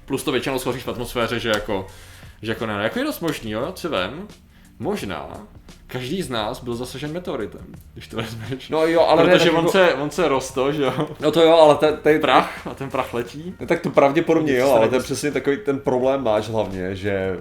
Plus 0.06 0.24
to 0.24 0.32
většinou 0.32 0.60
schoří 0.60 0.80
v 0.80 0.88
atmosféře, 0.88 1.40
že 1.40 1.50
jako, 1.50 1.88
že 2.42 2.52
jako 2.52 2.66
ne, 2.66 2.74
jako 2.84 3.00
je 3.00 3.06
dost 3.06 3.20
možný, 3.20 3.52
jo, 3.52 3.72
co 3.76 3.90
vem, 3.90 4.28
možná 4.80 5.28
každý 5.88 6.22
z 6.22 6.30
nás 6.30 6.64
byl 6.64 6.76
zasažen 6.76 7.14
meteoritem, 7.14 7.62
když 7.94 8.08
to 8.08 8.18
vezmeš. 8.18 8.70
No 8.70 8.86
jo, 8.88 9.02
ale 9.02 9.24
ne, 9.26 9.32
Protože 9.32 9.46
tak 9.50 9.54
on, 9.54 9.66
jako- 9.66 9.72
se, 9.72 9.94
on 9.94 10.10
se 10.12 10.28
rosto, 10.28 10.72
že 10.72 10.84
jo, 10.84 10.94
No 11.20 11.32
to 11.32 11.42
jo, 11.42 11.54
ale 11.54 11.76
te, 11.76 11.94
te, 11.94 12.20
prach 12.20 12.68
a 12.68 12.74
ten 12.74 12.90
prach 12.90 13.14
letí. 13.14 13.54
No, 13.60 13.68
tak 13.68 13.82
to 13.82 13.90
pravděpodobně 13.90 14.58
jo, 14.58 14.70
ale 14.70 14.80
to 14.80 14.86
je 14.86 14.92
nemusí. 14.92 15.06
přesně 15.06 15.32
takový 15.32 15.58
ten 15.58 15.80
problém 15.80 16.24
máš 16.24 16.50
hlavně, 16.50 16.96
že 16.96 17.38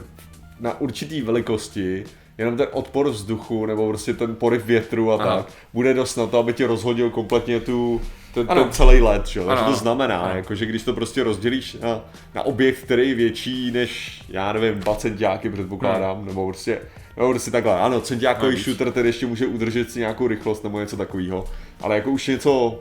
na 0.60 0.80
určitý 0.80 1.22
velikosti 1.22 2.04
jenom 2.38 2.56
ten 2.56 2.66
odpor 2.72 3.08
vzduchu 3.10 3.66
nebo 3.66 3.88
prostě 3.88 4.14
ten 4.14 4.34
poryv 4.34 4.64
větru 4.66 5.12
a 5.12 5.14
Ano. 5.14 5.24
tak 5.36 5.46
bude 5.72 5.94
dost 5.94 6.16
na 6.16 6.26
to, 6.26 6.38
aby 6.38 6.52
ti 6.52 6.64
rozhodil 6.64 7.10
kompletně 7.10 7.60
tu, 7.60 8.00
ten, 8.34 8.46
Ano. 8.48 8.62
ten 8.62 8.72
celý 8.72 9.00
let, 9.00 9.26
že? 9.26 9.40
jo? 9.40 9.44
Ano, 9.46 9.50
Takže 9.50 9.64
to 9.64 9.68
ano. 9.68 9.76
znamená, 9.76 10.20
Ano. 10.20 10.36
jako, 10.36 10.54
že 10.54 10.66
když 10.66 10.82
to 10.82 10.92
prostě 10.92 11.22
rozdělíš 11.22 11.74
na, 11.74 12.00
na 12.34 12.42
objekt, 12.42 12.78
který 12.78 13.08
je 13.08 13.14
větší 13.14 13.70
než, 13.70 14.20
já 14.28 14.52
nevím, 14.52 14.80
2 14.80 14.94
centiáky 14.94 15.50
předpokládám, 15.50 16.26
nebo 16.26 16.46
prostě, 16.46 16.78
nebo 17.16 17.30
prostě 17.30 17.50
takhle, 17.50 17.80
ano, 17.80 18.00
centiákový 18.00 18.56
No, 18.56 18.62
shooter, 18.62 18.90
který 18.90 19.08
ještě 19.08 19.26
může 19.26 19.46
udržet 19.46 19.90
si 19.90 19.98
nějakou 19.98 20.28
rychlost 20.28 20.64
nebo 20.64 20.80
něco 20.80 20.96
takového, 20.96 21.44
ale 21.80 21.94
jako 21.94 22.10
už 22.10 22.26
něco 22.26 22.80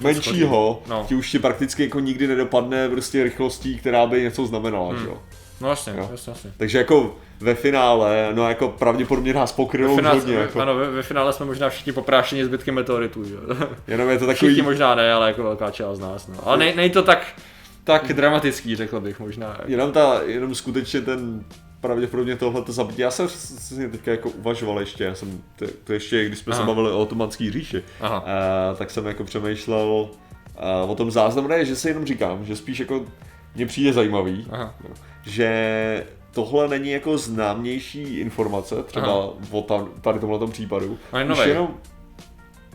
menšího. 0.00 0.82
No. 0.88 1.04
ti 1.08 1.14
už 1.14 1.30
ti 1.30 1.38
prakticky 1.38 1.82
jako 1.84 2.00
nikdy 2.00 2.26
nedopadne 2.26 2.88
prostě 2.88 3.24
rychlostí, 3.24 3.78
která 3.78 4.06
by 4.06 4.22
něco 4.22 4.46
znamenala, 4.46 4.88
Hmm. 4.90 4.98
že 5.02 5.06
jo. 5.06 5.18
No 5.60 5.68
jasně, 5.68 5.92
Jo. 5.98 6.08
jasně, 6.12 6.30
jasně. 6.30 6.52
Takže 6.56 6.78
jako 6.78 7.16
ve 7.40 7.54
finále, 7.54 8.28
no 8.34 8.48
jako 8.48 8.68
pravděpodobně 8.68 9.34
nás 9.34 9.52
pokryjou 9.52 9.90
Ve 9.90 9.96
finále, 9.96 10.18
hodně, 10.18 10.34
jako, 10.34 10.60
Ano, 10.60 10.74
ve, 10.74 10.90
ve, 10.90 11.02
finále 11.02 11.32
jsme 11.32 11.46
možná 11.46 11.68
všichni 11.68 11.92
poprášeni 11.92 12.44
zbytky 12.44 12.70
meteoritů, 12.70 13.24
že 13.24 13.34
jo. 13.34 13.40
jenom 13.88 14.08
je 14.10 14.18
to 14.18 14.26
Všichni 14.26 14.48
takový, 14.48 14.62
možná 14.62 14.94
ne, 14.94 15.12
ale 15.12 15.26
jako 15.28 15.42
velká 15.42 15.70
část 15.70 15.96
z 15.96 16.00
nás, 16.00 16.28
no. 16.28 16.34
Ale 16.44 16.56
nej, 16.56 16.72
nej 16.76 16.90
to 16.90 17.02
tak, 17.02 17.26
tak 17.84 18.12
dramatický, 18.12 18.76
řekl 18.76 19.00
bych 19.00 19.20
možná. 19.20 19.58
jenom 19.66 19.92
ta, 19.92 20.20
jenom 20.26 20.54
skutečně 20.54 21.00
ten 21.00 21.44
pravděpodobně 21.84 22.36
tohle 22.36 22.62
to 22.62 22.72
zabití. 22.72 23.00
Já 23.02 23.10
jsem 23.10 23.28
si 23.28 23.88
teďka 23.88 24.10
jako 24.10 24.30
uvažoval 24.30 24.80
ještě, 24.80 25.04
já 25.04 25.14
jsem 25.14 25.42
to, 25.56 25.66
to 25.84 25.92
ještě, 25.92 26.24
když 26.24 26.38
jsme 26.38 26.52
Aha. 26.52 26.62
se 26.62 26.66
bavili 26.66 26.90
o 26.90 26.98
otomanský 26.98 27.50
říši, 27.50 27.82
Aha. 28.00 28.20
uh, 28.20 28.78
tak 28.78 28.90
jsem 28.90 29.06
jako 29.06 29.24
přemýšlel 29.24 30.08
uh, 30.84 30.90
o 30.90 30.94
tom 30.94 31.10
záznamu, 31.10 31.48
ne, 31.48 31.64
že 31.64 31.76
si 31.76 31.88
jenom 31.88 32.06
říkám, 32.06 32.44
že 32.44 32.56
spíš 32.56 32.78
jako 32.78 33.04
mně 33.54 33.66
přijde 33.66 33.92
zajímavý, 33.92 34.46
Aha. 34.50 34.74
že 35.22 36.06
tohle 36.32 36.68
není 36.68 36.90
jako 36.90 37.18
známější 37.18 38.02
informace, 38.02 38.82
třeba 38.82 39.06
Aha. 39.06 39.28
o 39.50 39.62
tam, 39.62 39.88
tady 40.00 40.18
tomhle 40.18 40.46
případu. 40.46 40.98
On 41.12 41.18
je 41.20 41.24
Už 41.24 41.28
novej. 41.28 41.48
jenom, 41.48 41.74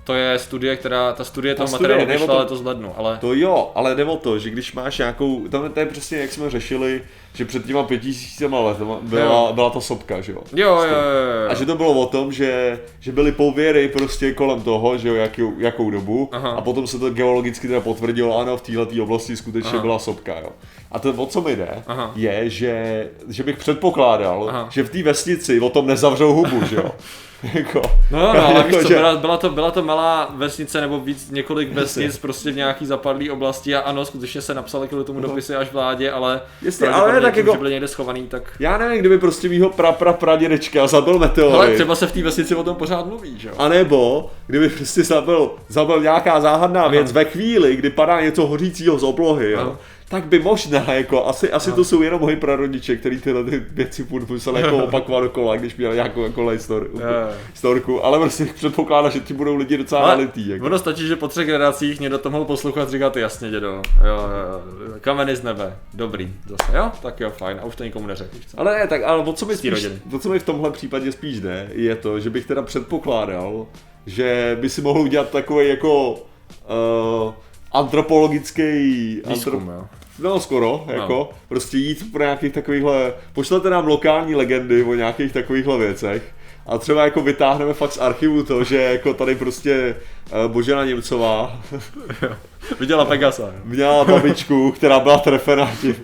to 0.09 0.15
je 0.15 0.39
studie, 0.39 0.75
která, 0.75 1.13
ta 1.13 1.23
studie 1.23 1.55
toho 1.55 1.67
studie, 1.67 1.97
materiálu 1.97 2.19
vyšla 2.19 2.39
letos 2.39 2.61
v 2.61 2.67
lednu, 2.67 2.93
ale 2.97 3.17
To 3.21 3.33
jo, 3.33 3.71
ale 3.75 3.95
jde 3.95 4.05
o 4.05 4.17
to, 4.17 4.39
že 4.39 4.49
když 4.49 4.73
máš 4.73 4.97
nějakou, 4.97 5.47
tam 5.47 5.71
to 5.71 5.79
je 5.79 5.85
přesně 5.85 6.17
jak 6.17 6.31
jsme 6.31 6.49
řešili, 6.49 7.01
že 7.33 7.45
před 7.45 7.65
těma 7.65 7.83
pěti 7.83 8.07
tisícima 8.07 8.59
letama 8.59 8.97
byla, 9.01 9.53
byla 9.53 9.69
ta 9.69 9.81
sopka, 9.81 10.21
že 10.21 10.31
jo. 10.31 10.41
jo, 10.55 10.75
jo, 10.75 10.83
jo, 10.83 11.43
jo. 11.43 11.49
A 11.49 11.53
že 11.53 11.65
to 11.65 11.75
bylo 11.75 11.93
o 11.93 12.05
tom, 12.05 12.31
že, 12.31 12.79
že 12.99 13.11
byly 13.11 13.31
pověry 13.31 13.87
prostě 13.87 14.33
kolem 14.33 14.61
toho, 14.61 14.97
že 14.97 15.09
jo, 15.09 15.15
jakou, 15.15 15.53
jakou 15.57 15.91
dobu. 15.91 16.29
Aha. 16.31 16.49
A 16.49 16.61
potom 16.61 16.87
se 16.87 16.99
to 16.99 17.09
geologicky 17.09 17.67
teda 17.67 17.81
potvrdilo, 17.81 18.39
ano, 18.39 18.57
v 18.57 18.61
této 18.61 19.03
oblasti 19.03 19.37
skutečně 19.37 19.71
Aha. 19.73 19.81
byla 19.81 19.99
sopka, 19.99 20.39
jo. 20.39 20.49
A 20.91 20.99
to, 20.99 21.13
o 21.13 21.25
co 21.25 21.41
mi 21.41 21.55
jde, 21.55 21.83
Aha. 21.87 22.11
je, 22.15 22.49
že, 22.49 23.07
že 23.27 23.43
bych 23.43 23.57
předpokládal, 23.57 24.49
Aha. 24.49 24.67
že 24.71 24.83
v 24.83 24.89
té 24.89 25.03
vesnici 25.03 25.59
o 25.59 25.69
tom 25.69 25.87
nezavřou 25.87 26.33
hubu, 26.33 26.65
že 26.65 26.75
jo. 26.75 26.91
jako, 27.53 27.81
No, 28.11 28.19
no, 28.19 28.45
ale 28.45 28.63
víš 28.63 28.73
jako, 28.73 28.81
co, 28.81 28.87
že- 28.87 28.95
byla, 28.95 29.15
byla, 29.15 29.37
to, 29.37 29.49
byla 29.49 29.71
to 29.71 29.83
malá 29.83 30.29
vesnice 30.35 30.81
nebo 30.81 30.99
víc, 30.99 31.31
několik 31.31 31.73
vesnic 31.73 32.17
prostě 32.17 32.51
v 32.51 32.55
nějaký 32.55 32.85
zapadlý 32.85 33.29
oblasti 33.31 33.75
a 33.75 33.79
ano, 33.79 34.05
skutečně 34.05 34.41
se 34.41 34.53
napsali 34.53 34.87
kvůli 34.87 35.03
tomu 35.03 35.19
dopisy 35.21 35.55
až 35.55 35.71
vládě, 35.71 36.11
ale 36.11 36.41
Jasně, 36.61 36.87
ale 36.87 37.21
tak 37.21 37.33
tím, 37.33 37.39
jako- 37.45 37.51
že 37.51 37.57
byli 37.57 37.71
někde 37.71 37.87
schovaný, 37.87 38.27
tak... 38.27 38.43
Já 38.59 38.77
nevím, 38.77 38.99
kdyby 38.99 39.17
prostě 39.17 39.49
mýho 39.49 39.69
pra, 39.69 39.91
pra, 39.91 40.13
pradědečka 40.13 40.87
zabil 40.87 41.19
meteorit. 41.19 41.55
Ale 41.55 41.73
třeba 41.75 41.95
se 41.95 42.07
v 42.07 42.11
té 42.11 42.23
vesnici 42.23 42.55
o 42.55 42.63
tom 42.63 42.75
pořád 42.75 43.05
mluví, 43.05 43.39
že 43.39 43.47
jo? 43.47 43.53
A 43.57 43.69
nebo, 43.69 44.29
kdyby 44.47 44.69
prostě 44.69 45.03
zabil, 45.03 45.51
zabil 45.67 46.01
nějaká 46.01 46.41
záhadná 46.41 46.87
věc 46.87 47.11
ve 47.11 47.25
chvíli, 47.25 47.75
kdy 47.75 47.89
padá 47.89 48.21
něco 48.21 48.45
hořícího 48.47 48.99
z 48.99 49.03
oblohy, 49.03 49.51
jo, 49.51 49.59
Aha. 49.59 49.75
Tak 50.09 50.25
by 50.25 50.39
možná, 50.39 50.93
jako, 50.93 51.25
asi, 51.25 51.51
asi 51.51 51.71
to 51.71 51.83
jsou 51.83 52.01
jenom 52.01 52.21
moji 52.21 52.35
prarodiče, 52.35 52.95
který 52.95 53.21
tyhle 53.21 53.43
ty 53.43 53.59
věci 53.59 54.03
furt 54.03 54.29
museli 54.29 54.61
jako 54.61 54.77
opakovat 54.77 55.21
dokola, 55.21 55.55
když 55.55 55.75
měli 55.75 55.95
nějakou 55.95 56.23
jako 56.23 56.47
histor, 56.47 56.89
jo. 56.93 56.99
historku, 57.51 58.05
ale 58.05 58.19
prostě 58.19 58.45
předpokládá, 58.45 59.09
že 59.09 59.19
ti 59.19 59.33
budou 59.33 59.55
lidi 59.55 59.77
docela 59.77 60.01
Ale 60.01 60.09
nalitý, 60.09 60.49
jako. 60.49 60.65
ono 60.65 60.79
stačí, 60.79 61.07
že 61.07 61.15
po 61.15 61.27
třech 61.27 61.45
generacích 61.45 61.99
někdo 61.99 62.17
to 62.17 62.29
mohl 62.29 62.45
poslouchat 62.45 62.89
říkat 62.89 63.17
jasně, 63.17 63.49
dědo. 63.49 63.67
Jo, 63.67 63.81
jo. 64.05 64.61
Kameny 65.01 65.35
z 65.35 65.43
nebe. 65.43 65.75
Dobrý. 65.93 66.33
Zase, 66.45 66.77
jo? 66.77 66.91
Tak 67.01 67.19
jo, 67.19 67.29
fajn. 67.29 67.59
A 67.61 67.65
už 67.65 67.75
to 67.75 67.83
nikomu 67.83 68.07
co? 68.15 68.59
Ale 68.59 68.79
ne, 68.79 68.87
tak 68.87 69.03
ale 69.03 69.23
o 69.23 69.33
co 69.33 69.45
mi 69.45 69.57
spíš, 69.57 69.87
o 70.13 70.19
co 70.19 70.29
mi 70.29 70.39
v 70.39 70.43
tomhle 70.43 70.71
případě 70.71 71.11
spíš 71.11 71.39
jde, 71.39 71.69
je 71.73 71.95
to, 71.95 72.19
že 72.19 72.29
bych 72.29 72.45
teda 72.45 72.61
předpokládal, 72.61 73.67
že 74.05 74.57
by 74.61 74.69
si 74.69 74.81
mohl 74.81 74.99
udělat 74.99 75.29
takový 75.29 75.69
jako 75.69 76.11
uh, 76.11 77.33
antropologický 77.71 79.21
Výzkum, 79.27 79.67
jo. 79.67 79.87
No 80.21 80.39
skoro, 80.39 80.85
jako, 80.87 81.29
prostě 81.49 81.77
jít 81.77 82.11
pro 82.11 82.23
nějakých 82.23 82.53
takovýchhle, 82.53 83.13
pošlete 83.33 83.69
nám 83.69 83.87
lokální 83.87 84.35
legendy 84.35 84.83
o 84.83 84.93
nějakých 84.93 85.33
takovýchhle 85.33 85.77
věcech 85.77 86.23
a 86.67 86.77
třeba 86.77 87.03
jako 87.03 87.21
vytáhneme 87.21 87.73
fakt 87.73 87.91
z 87.91 87.97
archivu 87.97 88.43
to, 88.43 88.63
že 88.63 88.81
jako 88.81 89.13
tady 89.13 89.35
prostě 89.35 89.95
uh, 90.31 90.51
Božena 90.51 90.85
Němcová 90.85 91.59
Viděla 92.79 93.05
Pegasa. 93.05 93.51
měla 93.63 94.05
babičku, 94.05 94.71
která 94.71 94.99
byla 94.99 95.17
trefena 95.17 95.71
tím, 95.81 95.95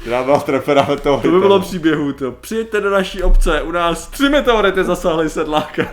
která 0.00 0.22
byla 0.22 0.40
trefena 0.40 0.86
meteoritem. 0.88 1.30
To 1.30 1.36
by 1.36 1.40
bylo 1.40 1.60
příběhu, 1.60 2.12
to. 2.12 2.32
Přijďte 2.32 2.80
do 2.80 2.90
naší 2.90 3.22
obce, 3.22 3.62
u 3.62 3.70
nás 3.70 4.06
tři 4.06 4.28
meteority 4.28 4.84
zasáhly 4.84 5.30
sedláka. 5.30 5.86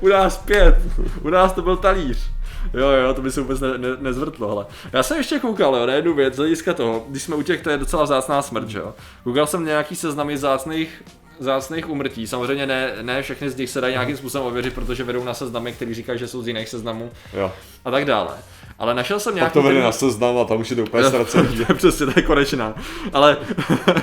U 0.00 0.08
nás 0.08 0.36
pět, 0.38 0.76
u 1.22 1.30
nás 1.30 1.52
to 1.52 1.62
byl 1.62 1.76
talíř. 1.76 2.30
Jo, 2.74 2.88
jo, 2.88 3.14
to 3.14 3.22
by 3.22 3.30
se 3.30 3.40
vůbec 3.40 3.60
ne, 3.60 3.78
ne, 3.78 3.88
nezvrtlo, 4.00 4.48
hele. 4.48 4.66
Já 4.92 5.02
jsem 5.02 5.16
ještě 5.16 5.38
koukal, 5.38 5.76
jo, 5.76 5.86
na 5.86 5.92
jednu 5.92 6.14
věc, 6.14 6.34
z 6.34 6.38
hlediska 6.38 6.74
toho, 6.74 7.06
když 7.08 7.22
jsme 7.22 7.36
u 7.36 7.42
těch, 7.42 7.62
to 7.62 7.70
je 7.70 7.78
docela 7.78 8.02
vzácná 8.02 8.42
smrt, 8.42 8.70
jo. 8.70 8.94
Koukal 9.24 9.46
jsem 9.46 9.64
nějaký 9.64 9.96
seznamy 9.96 10.34
vzácných 10.34 11.02
zácných 11.40 11.88
umrtí. 11.88 12.26
Samozřejmě 12.26 12.66
ne, 12.66 12.92
ne 13.02 13.22
všechny 13.22 13.50
z 13.50 13.56
nich 13.56 13.70
se 13.70 13.80
dají 13.80 13.92
nějakým 13.92 14.16
způsobem 14.16 14.46
ověřit, 14.46 14.74
protože 14.74 15.04
vedou 15.04 15.24
na 15.24 15.34
seznamy, 15.34 15.72
který 15.72 15.94
říkají, 15.94 16.18
že 16.18 16.28
jsou 16.28 16.42
z 16.42 16.48
jiných 16.48 16.68
seznamů 16.68 17.10
Jo. 17.34 17.52
a 17.84 17.90
tak 17.90 18.04
dále. 18.04 18.34
Ale 18.78 18.94
našel 18.94 19.20
jsem 19.20 19.32
Pak 19.32 19.36
nějaký... 19.36 19.52
to 19.52 19.62
vede 19.62 19.82
na 19.82 19.92
seznam 19.92 20.38
a 20.38 20.44
tam 20.44 20.60
už 20.60 20.70
je 20.70 20.76
to 20.76 20.82
úplně 20.82 21.04
ztracený. 21.04 21.56
to 21.56 21.64
je 21.68 21.74
přesně, 21.74 22.06
to 22.06 22.12
je 22.16 22.22
konečná. 22.22 22.74
Ale 23.12 23.36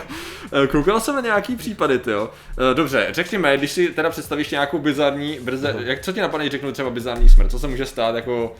koukal 0.71 0.99
jsem 0.99 1.15
na 1.15 1.21
nějaký 1.21 1.55
případy, 1.55 1.99
jo. 2.07 2.29
Dobře, 2.73 3.07
řekněme, 3.11 3.57
když 3.57 3.71
si 3.71 3.87
teda 3.87 4.09
představíš 4.09 4.51
nějakou 4.51 4.79
bizarní, 4.79 5.39
brze, 5.41 5.75
jak 5.79 6.01
co 6.01 6.11
ti 6.11 6.21
napadne, 6.21 6.49
řeknu 6.49 6.71
třeba 6.71 6.89
bizarní 6.89 7.29
smrt, 7.29 7.51
co 7.51 7.59
se 7.59 7.67
může 7.67 7.85
stát 7.85 8.15
jako 8.15 8.55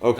OK, 0.00 0.18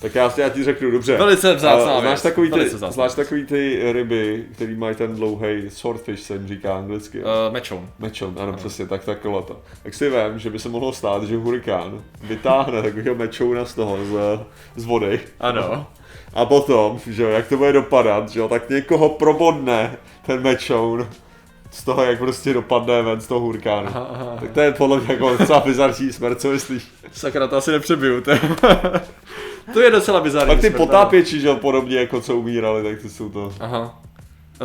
tak 0.00 0.14
já, 0.14 0.32
já 0.36 0.48
ti 0.48 0.64
řeknu, 0.64 0.90
dobře. 0.90 1.16
Velice 1.16 1.54
vzácná 1.54 1.96
A 1.96 2.00
Znáš 2.00 2.22
takový, 2.22 2.50
ty, 2.50 2.64
vzácná 2.64 2.90
znáš 2.90 3.14
takový 3.14 3.46
ty 3.46 3.92
ryby, 3.92 4.44
který 4.52 4.76
mají 4.76 4.96
ten 4.96 5.16
dlouhý 5.16 5.70
swordfish, 5.70 6.22
se 6.22 6.34
jim 6.34 6.48
říká 6.48 6.76
anglicky. 6.76 7.18
uh, 7.18 7.26
mečoun. 7.50 7.88
Mečon, 7.98 8.34
ano, 8.38 8.52
přesně, 8.52 8.86
tak 8.86 9.04
takhle 9.04 9.42
to. 9.42 9.60
Tak 9.82 9.94
si 9.94 10.10
vím, 10.10 10.38
že 10.38 10.50
by 10.50 10.58
se 10.58 10.68
mohlo 10.68 10.92
stát, 10.92 11.22
že 11.24 11.36
hurikán 11.36 12.02
vytáhne 12.22 12.82
takového 12.82 13.14
mečouna 13.14 13.64
z 13.64 13.74
toho, 13.74 13.98
z, 14.04 14.40
z 14.76 14.84
vody. 14.84 15.20
Ano. 15.40 15.86
A 16.34 16.44
potom, 16.44 17.00
že 17.06 17.22
jo, 17.22 17.28
jak 17.28 17.48
to 17.48 17.56
bude 17.56 17.72
dopadat, 17.72 18.28
že 18.28 18.40
jo, 18.40 18.48
tak 18.48 18.70
někoho 18.70 19.08
probodne 19.08 19.96
ten 20.26 20.42
mečoun 20.42 21.08
z 21.74 21.84
toho, 21.84 22.02
jak 22.04 22.18
prostě 22.18 22.52
dopadne 22.52 23.02
ven 23.02 23.20
z 23.20 23.26
toho 23.26 23.40
hurikánu. 23.40 23.86
Aha, 23.86 24.06
aha. 24.12 24.36
Tak 24.40 24.50
to 24.50 24.60
je 24.60 24.72
podle 24.72 25.00
mě 25.00 25.12
jako 25.12 25.36
docela 25.36 25.60
bizarní 25.60 26.12
smrt, 26.12 26.40
co 26.40 26.50
myslíš? 26.50 26.82
Sakra, 27.12 27.46
to 27.46 27.56
asi 27.56 27.70
nepřebiju, 27.72 28.20
to 28.20 28.30
je, 28.30 28.40
to 29.72 29.80
je 29.80 29.90
docela 29.90 30.20
bizarní 30.20 30.48
Pak 30.54 30.60
ty 30.60 30.66
smrt, 30.68 30.76
potápěči, 30.76 31.40
že 31.40 31.48
jo, 31.48 31.56
podobně 31.56 31.96
jako 31.96 32.20
co 32.20 32.36
umírali, 32.36 32.82
tak 32.82 33.02
ty 33.02 33.08
jsou 33.08 33.28
to. 33.28 33.52
Aha. 33.60 34.00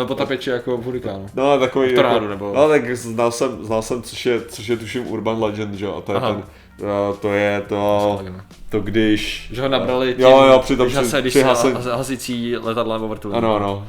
Eh, 0.01 0.05
Potapěči 0.05 0.49
jako 0.49 0.77
v 0.77 0.83
hurikánu. 0.83 1.25
No, 1.35 1.59
takový 1.59 1.87
V 1.87 1.97
jako, 1.97 2.19
nebo- 2.27 2.53
No, 2.55 2.69
tak 2.69 2.95
znal 2.97 3.31
jsem, 3.31 3.65
znal 3.65 3.81
jsem, 3.81 4.01
což 4.01 4.25
je, 4.25 4.41
což 4.41 4.67
je 4.67 4.77
tuším 4.77 5.07
Urban 5.07 5.43
Legend, 5.43 5.73
že 5.75 5.85
jo, 5.85 5.95
a 5.97 6.01
to 6.01 6.11
je 6.11 6.17
Aha. 6.17 6.33
ten, 6.33 6.43
a 6.89 7.13
to 7.21 7.33
je 7.33 7.63
to, 7.69 8.19
to 8.69 8.79
když... 8.79 9.49
Že 9.53 9.61
ho 9.61 9.67
nabrali 9.69 10.13
tím, 10.13 10.21
Jo, 10.25 10.43
jo, 10.51 10.59
při 10.59 10.77
tom 10.77 10.85
když, 10.85 10.95
hase, 10.97 11.21
když 11.21 11.33
při 11.33 11.39
se 11.39 11.45
hase, 11.45 11.73
has- 11.73 11.97
hasicí 11.97 12.55
letadlem 12.57 13.03
o 13.03 13.07
vrtulníku. 13.07 13.37
ano, 13.45 13.55
ano, 13.55 13.87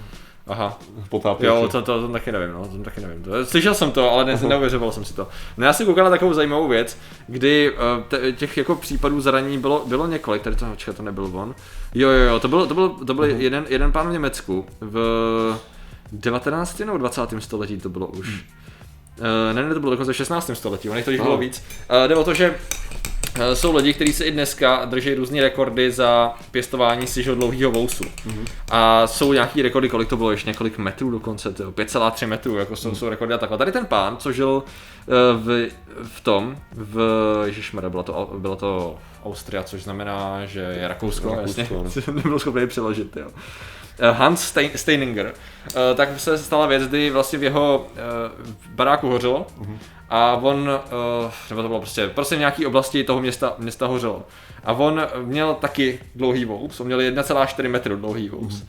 Aha. 0.51 0.79
potápěči. 1.09 1.47
Jo, 1.47 1.69
to, 1.73 1.83
to, 1.83 2.01
to 2.01 2.09
taky 2.09 2.33
nevím, 2.33 2.53
no, 2.53 2.69
to 2.69 2.85
taky 2.85 3.01
nevím. 3.01 3.23
To, 3.23 3.47
slyšel 3.47 3.75
jsem 3.75 3.91
to, 3.91 4.11
ale 4.11 4.25
ne, 4.25 4.41
neuvěřoval 4.49 4.93
jsem 4.93 5.05
si 5.05 5.15
to. 5.15 5.29
No 5.57 5.67
já 5.67 5.73
si 5.73 5.85
koukal 5.85 6.05
na 6.05 6.11
takovou 6.11 6.33
zajímavou 6.33 6.69
věc, 6.69 6.99
kdy 7.27 7.73
te, 8.09 8.33
těch 8.33 8.57
jako 8.57 8.75
případů 8.75 9.21
zranění 9.21 9.59
bylo, 9.59 9.85
bylo 9.87 10.07
několik, 10.07 10.43
tady 10.43 10.57
to, 10.57 10.67
čekat, 10.77 10.97
to 10.97 11.03
nebyl 11.03 11.25
on. 11.25 11.55
Jo, 11.95 12.09
jo, 12.09 12.25
jo, 12.25 12.41
to 12.41 12.49
byl, 12.49 12.67
to 12.67 12.75
byl, 12.75 12.89
to 12.89 13.15
byl 13.15 13.25
jeden, 13.25 13.67
jeden 13.69 13.93
pán 13.93 14.09
v 14.09 14.13
Německu 14.13 14.67
v 14.81 15.59
19. 16.13 16.79
nebo 16.79 16.99
20. 16.99 17.23
století 17.39 17.77
to 17.77 17.89
bylo 17.89 18.07
už. 18.07 18.45
Uh, 19.19 19.55
ne, 19.55 19.63
ne, 19.63 19.75
to 19.75 19.81
bylo 19.81 19.91
dokonce 19.91 20.13
v 20.13 20.17
16. 20.17 20.51
století, 20.55 20.89
ono 20.89 20.97
jich 20.97 21.05
to 21.05 21.11
již 21.11 21.21
bylo 21.21 21.33
Aha. 21.33 21.41
víc. 21.41 21.65
Uh, 21.91 22.09
jde 22.09 22.17
o 22.17 22.25
to, 22.25 22.35
že 22.35 22.55
Eh, 22.55 22.80
jsou 23.55 23.77
lidi, 23.77 23.95
kteří 23.95 24.13
se 24.13 24.25
i 24.25 24.31
dneska 24.31 24.85
drží 24.85 25.15
různé 25.15 25.41
rekordy 25.41 25.91
za 25.91 26.35
pěstování 26.51 27.07
si 27.07 27.25
dlouhého 27.25 27.71
vousu. 27.73 28.05
Mm-hmm. 28.05 28.47
A 28.71 29.07
jsou 29.07 29.33
nějaký 29.33 29.63
rekordy, 29.63 29.89
kolik 29.89 30.09
to 30.09 30.17
bylo, 30.17 30.31
ještě 30.31 30.51
několik 30.51 30.79
metrů 30.79 31.11
dokonce, 31.11 31.53
tyjo, 31.53 31.71
5,3 31.71 32.27
metrů, 32.27 32.57
jako 32.57 32.77
jsou, 32.77 32.89
mm. 32.89 32.95
jsou 32.95 33.09
rekordy 33.09 33.35
a 33.35 33.39
takhle. 33.39 33.59
Tady 33.59 33.73
ten 33.73 33.87
pán, 33.87 34.17
co 34.17 34.33
žil 34.33 34.63
eh, 34.67 35.13
v, 35.37 35.69
v 36.03 36.21
tom, 36.21 36.57
v, 36.73 37.01
ježišmarja, 37.47 37.91
bylo 37.91 38.03
to, 38.03 38.35
bylo 38.39 38.57
to 38.57 38.99
Austria, 39.25 39.63
což 39.63 39.83
znamená, 39.83 40.47
že 40.47 40.61
je 40.61 40.89
Rakousko, 40.89 41.35
Rakousko, 41.35 41.61
jasně, 41.85 42.13
nebyl 42.13 42.39
schopný 42.39 42.67
přeložit, 42.67 43.17
jo. 43.17 43.29
Eh, 44.01 44.13
Hans 44.13 44.43
Stein, 44.43 44.71
Steininger, 44.75 45.35
eh, 45.69 45.95
tak 45.95 46.21
se 46.21 46.39
stala 46.39 46.67
věc, 46.67 46.89
kdy 46.89 47.11
vlastně 47.11 47.39
v 47.39 47.43
jeho 47.43 47.87
eh, 47.97 48.01
baráku 48.71 49.09
hořelo 49.09 49.47
a 50.11 50.37
on, 50.43 50.71
eh, 50.71 51.31
nebo 51.51 51.63
to 51.63 51.69
bylo 51.69 51.81
prostě, 51.81 52.07
prostě 52.07 52.37
v 52.37 52.39
nějaké 52.39 52.67
oblasti 52.67 53.05
toho 53.05 53.21
města, 53.21 53.55
města 53.59 53.87
hořelo. 53.87 54.27
A 54.65 54.73
on 54.73 55.03
měl 55.23 55.55
taky 55.55 55.99
dlouhý 56.15 56.45
vous, 56.45 56.81
on 56.81 56.87
měl 56.87 57.01
1,4 57.01 57.69
metru 57.69 57.97
dlouhý 57.97 58.29
vous. 58.29 58.65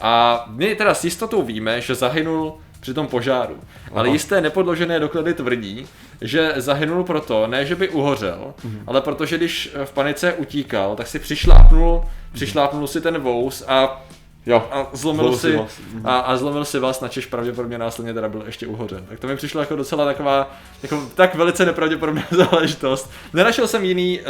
A 0.00 0.44
my 0.48 0.74
teda 0.74 0.94
s 0.94 1.04
jistotou 1.04 1.42
víme, 1.42 1.80
že 1.80 1.94
zahynul 1.94 2.54
při 2.80 2.94
tom 2.94 3.06
požáru. 3.06 3.56
Ale 3.94 4.08
jisté 4.08 4.40
nepodložené 4.40 5.00
doklady 5.00 5.34
tvrdí, 5.34 5.86
že 6.20 6.52
zahynul 6.56 7.04
proto, 7.04 7.46
ne 7.46 7.66
že 7.66 7.74
by 7.74 7.88
uhořel, 7.88 8.54
ale 8.86 9.00
protože 9.00 9.36
když 9.36 9.70
v 9.84 9.92
panice 9.92 10.32
utíkal, 10.32 10.96
tak 10.96 11.06
si 11.06 11.18
přišlápnul, 11.18 12.04
přišlápnul 12.32 12.86
si 12.86 13.00
ten 13.00 13.18
vous 13.18 13.64
a 13.68 14.04
Jo, 14.46 14.68
a 14.70 14.86
zlomil 14.92 15.22
Zlomil 15.22 15.38
si 15.38 15.56
vás. 15.56 15.80
a, 16.04 16.18
a 16.18 16.36
zlomil 16.36 16.64
si 16.64 16.78
vás, 16.78 17.00
načež 17.00 17.26
pravděpodobně 17.26 17.78
následně 17.78 18.14
teda 18.14 18.28
byl 18.28 18.42
ještě 18.46 18.66
uhořen. 18.66 19.04
Tak 19.08 19.20
to 19.20 19.26
mi 19.26 19.36
přišlo 19.36 19.60
jako 19.60 19.76
docela 19.76 20.04
taková, 20.04 20.54
jako 20.82 21.02
tak 21.14 21.34
velice 21.34 21.66
nepravděpodobná 21.66 22.22
záležitost. 22.30 23.10
Nenašel 23.32 23.66
jsem 23.68 23.84
jiný, 23.84 24.20
uh, 24.20 24.26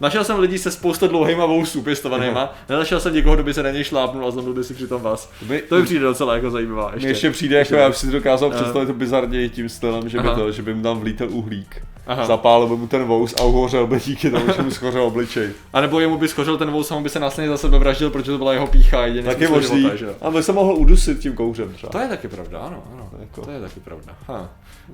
našel 0.00 0.24
jsem 0.24 0.38
lidí 0.38 0.58
se 0.58 0.70
spousta 0.70 1.06
dlouhýma 1.06 1.46
vousů 1.46 1.82
pěstovanýma, 1.82 2.54
nenašel 2.68 3.00
jsem 3.00 3.14
někoho, 3.14 3.34
kdo 3.34 3.44
by 3.44 3.54
se 3.54 3.62
na 3.62 3.70
něj 3.70 3.84
šlápnul 3.84 4.26
a 4.26 4.30
zlomil 4.30 4.54
by 4.54 4.64
si 4.64 4.74
přitom 4.74 5.02
vás. 5.02 5.32
My- 5.48 5.62
To 5.62 5.76
mi 5.76 5.82
přijde 5.82 6.00
docela 6.04 6.34
jako 6.34 6.50
zajímavá 6.50 6.84
ještě. 6.92 6.98
Mně 6.98 7.08
ještě 7.10 7.30
přijde, 7.30 7.58
jako 7.58 7.74
já 7.74 7.88
bych 7.88 7.96
si 7.96 8.06
to 8.06 8.12
dokázal 8.12 8.48
Aha. 8.50 8.60
představit 8.60 8.86
to 8.86 8.92
bizarněji 8.94 9.48
tím 9.48 9.68
stylem, 9.68 10.08
že 10.08 10.18
by, 10.20 10.28
to, 10.28 10.52
že 10.52 10.62
by 10.62 10.74
mu 10.74 10.82
tam 10.82 11.00
vlítl 11.00 11.26
uhlík. 11.30 11.82
Aha. 12.10 12.26
zapálil 12.26 12.66
by 12.66 12.76
mu 12.76 12.86
ten 12.86 13.04
vous 13.04 13.34
a 13.40 13.44
uhořel 13.44 13.86
by 13.86 14.00
díky 14.00 14.30
tomu, 14.30 14.52
že 14.56 14.62
mu 14.62 14.70
schořel 14.70 15.02
obličej. 15.02 15.50
A 15.72 15.80
nebo 15.80 16.00
jemu 16.00 16.18
by 16.18 16.28
schořel 16.28 16.58
ten 16.58 16.70
vous 16.70 16.92
a 16.92 16.96
on 16.96 17.02
by 17.02 17.08
se 17.08 17.20
následně 17.20 17.48
za 17.48 17.56
sebe 17.56 17.78
vraždil, 17.78 18.10
protože 18.10 18.30
to 18.30 18.38
byla 18.38 18.52
jeho 18.52 18.66
pícha 18.66 19.06
jediný 19.06 19.24
Tak 19.24 19.40
je 19.40 19.48
možný. 19.48 19.90
A 20.20 20.30
by 20.30 20.42
se 20.42 20.52
mohl 20.52 20.74
udusit 20.74 21.18
tím 21.18 21.34
kouřem 21.34 21.72
třeba. 21.74 21.92
To 21.92 21.98
je 21.98 22.08
taky 22.08 22.28
pravda, 22.28 22.58
ano, 22.58 22.82
ano. 22.92 23.10
Jako. 23.20 23.40
To 23.40 23.50
je 23.50 23.60
taky 23.60 23.80
pravda. 23.80 24.16
Ha. 24.28 24.48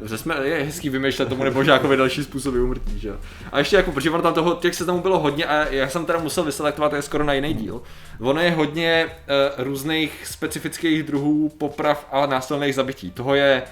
Že 0.05 0.19
jsme, 0.19 0.35
je 0.43 0.65
hezký 0.65 0.89
vymýšlet 0.89 1.29
tomu 1.29 1.45
nebo 1.45 1.65
žákovi 1.65 1.97
další 1.97 2.25
způsoby 2.25 2.59
umrtí, 2.59 2.99
že 2.99 3.13
A 3.53 3.59
ještě 3.59 3.77
jako, 3.77 3.93
protože 3.93 4.11
tam 4.11 4.35
toho, 4.35 4.55
těch 4.55 4.75
seznamů 4.75 5.01
bylo 5.01 5.19
hodně 5.19 5.45
a 5.45 5.67
já 5.71 5.89
jsem 5.89 6.05
teda 6.05 6.19
musel 6.19 6.45
vyselektovat, 6.45 6.91
to 6.91 6.97
je 6.97 7.03
skoro 7.03 7.25
na 7.25 7.33
jiný 7.33 7.55
díl. 7.55 7.83
Ono 8.21 8.41
je 8.41 8.51
hodně 8.51 9.07
uh, 9.07 9.65
různých 9.65 10.27
specifických 10.27 11.03
druhů 11.03 11.53
poprav 11.59 12.07
a 12.13 12.27
násilných 12.27 12.75
zabití. 12.75 13.11
Toho 13.11 13.35
je 13.35 13.63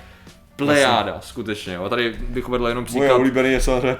plejáda, 0.56 1.20
skutečně. 1.20 1.74
Jo. 1.74 1.88
Tady 1.88 2.14
bych 2.28 2.48
uvedl 2.48 2.68
jenom 2.68 2.84
příklad. 2.84 3.06
Moje 3.06 3.12
oblíbený 3.12 3.52
je 3.52 3.60
samozřejmě 3.60 3.96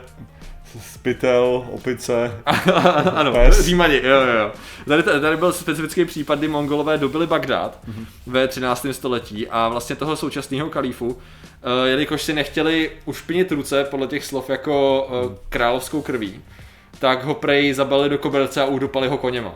Spitel, 0.80 1.66
opice, 1.70 2.40
ano, 3.14 3.32
pes. 3.32 3.61
Římani, 3.61 3.94
jo, 3.94 4.20
jo, 4.20 4.38
jo. 4.38 4.52
Tady, 4.88 5.02
tady 5.02 5.37
byl 5.37 5.52
specifický 5.52 6.04
případ, 6.04 6.38
kdy 6.38 6.49
Mongolové 6.49 6.99
dobili 6.99 7.26
Bagdád 7.26 7.78
mm-hmm. 7.88 8.06
ve 8.26 8.49
13. 8.49 8.87
století 8.92 9.49
a 9.49 9.68
vlastně 9.68 9.96
toho 9.96 10.16
současného 10.16 10.70
kalífu, 10.70 11.06
uh, 11.06 11.18
jelikož 11.84 12.23
si 12.23 12.32
nechtěli 12.32 12.90
ušpinit 13.04 13.52
ruce 13.52 13.84
podle 13.84 14.06
těch 14.06 14.25
slov 14.25 14.50
jako 14.50 15.02
uh, 15.02 15.32
královskou 15.49 16.02
krví, 16.02 16.42
tak 16.99 17.25
ho 17.25 17.34
prej 17.34 17.75
zabali 17.75 18.08
do 18.08 18.18
koberce 18.18 18.62
a 18.62 18.64
udupali 18.64 19.08
ho 19.08 19.18
koněma. 19.18 19.54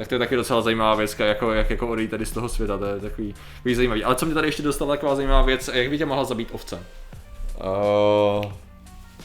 Tak 0.00 0.08
to 0.08 0.14
je 0.14 0.18
taky 0.18 0.36
docela 0.36 0.60
zajímavá 0.60 0.94
věc, 0.94 1.18
jako, 1.18 1.52
jak 1.52 1.70
jako 1.70 1.88
odejít 1.88 2.10
tady 2.10 2.26
z 2.26 2.32
toho 2.32 2.48
světa, 2.48 2.78
to 2.78 2.84
je 2.84 3.00
takový, 3.00 3.34
takový 3.56 3.74
zajímavý. 3.74 4.04
Ale 4.04 4.14
co 4.14 4.26
mě 4.26 4.34
tady 4.34 4.48
ještě 4.48 4.62
dostala 4.62 4.94
taková 4.94 5.14
zajímavá 5.14 5.42
věc, 5.42 5.70
jak 5.72 5.90
by 5.90 5.98
tě 5.98 6.06
mohla 6.06 6.24
zabít 6.24 6.48
ovce? 6.52 6.82
Uh, 8.36 8.52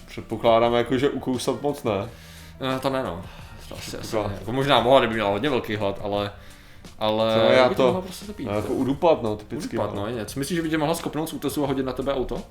předpokládám 0.08 0.74
jako, 0.74 0.98
že 0.98 1.10
ukousat 1.10 1.62
moc 1.62 1.84
ne. 1.84 1.92
Uh, 1.94 2.80
to 2.82 2.90
ne 2.90 3.04
no. 3.04 3.22
To 3.70 3.76
asi, 3.76 3.98
asi 3.98 4.16
ne. 4.16 4.38
Jako 4.40 4.52
možná 4.52 4.80
mohla, 4.80 5.00
kdyby 5.00 5.14
měla 5.14 5.30
hodně 5.30 5.50
velký 5.50 5.76
hlad, 5.76 6.00
ale 6.04 6.32
ale 7.00 7.34
to 7.34 7.54
já 7.54 7.70
to, 7.70 8.02
prostě 8.06 8.26
zapít, 8.26 8.48
no, 8.48 8.56
jako 8.56 8.74
udupat, 8.74 9.24
no, 9.24 9.36
typicky. 9.36 9.78
Udupat, 9.78 9.96
no, 9.96 10.02
no 10.02 10.10
něco. 10.10 10.40
Myslíš, 10.40 10.56
že 10.56 10.62
by 10.62 10.70
tě 10.70 10.78
mohla 10.78 10.96
skopnout 10.96 11.30
z 11.30 11.34
útesu 11.34 11.64
a 11.64 11.68
hodit 11.68 11.86
na 11.86 11.94
tebe 11.94 12.14
auto? 12.14 12.42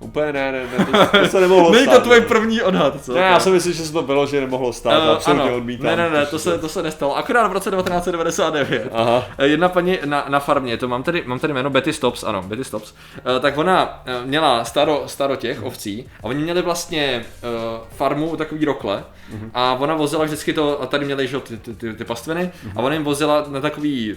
Úplně 0.00 0.32
ne, 0.32 0.52
ne, 0.52 0.66
ne, 0.78 0.84
to, 0.84 1.18
to 1.18 1.26
se 1.26 1.40
nemohlo 1.40 1.70
Není 1.70 1.86
to 1.86 2.00
tvůj 2.00 2.20
první 2.20 2.62
odhad, 2.62 3.04
co? 3.04 3.14
Ne, 3.14 3.20
já 3.20 3.40
si 3.40 3.50
myslím, 3.50 3.72
že 3.72 3.84
se 3.84 3.92
to 3.92 4.02
bylo, 4.02 4.26
že 4.26 4.40
nemohlo 4.40 4.72
stát, 4.72 5.02
uh, 5.02 5.10
absolutně 5.10 5.48
ano. 5.48 5.56
odmítám. 5.56 5.86
Ne, 5.86 5.96
ne, 5.96 6.10
ne, 6.10 6.26
to 6.26 6.38
se, 6.38 6.58
to 6.58 6.68
se 6.68 6.82
nestalo, 6.82 7.16
akorát 7.16 7.48
v 7.48 7.52
roce 7.52 7.70
1999. 7.70 8.88
Aha. 8.92 9.26
Eh, 9.38 9.46
jedna 9.46 9.68
paní 9.68 9.98
na, 10.04 10.24
na 10.28 10.40
farmě, 10.40 10.76
to 10.76 10.88
mám 10.88 11.02
tady, 11.02 11.22
mám 11.26 11.38
tady 11.38 11.52
jméno 11.52 11.70
Betty 11.70 11.92
Stops, 11.92 12.24
ano, 12.24 12.42
Betty 12.42 12.64
Stops, 12.64 12.92
uh, 12.92 13.40
tak 13.40 13.58
ona 13.58 13.84
uh, 13.84 14.26
měla 14.26 14.64
staro, 14.64 15.02
staro 15.06 15.36
těch 15.36 15.62
ovcí 15.62 16.08
a 16.22 16.24
oni 16.24 16.42
měli 16.42 16.62
vlastně 16.62 17.24
uh, 17.42 17.86
farmu 17.96 18.36
takový 18.36 18.64
rokle 18.64 19.04
uh-huh. 19.34 19.50
a 19.54 19.74
ona 19.80 19.94
vozila 19.94 20.24
vždycky 20.24 20.52
to, 20.52 20.82
a 20.82 20.86
tady 20.86 21.04
měli 21.04 21.28
že, 21.28 21.40
ty, 21.40 21.56
ty, 21.56 21.74
ty, 21.74 21.94
ty 21.94 22.04
pastviny 22.04 22.50
uh-huh. 22.66 22.72
a 22.76 22.82
ona 22.82 22.94
jim 22.94 23.04
vozila 23.04 23.44
na 23.48 23.60
takový 23.60 24.16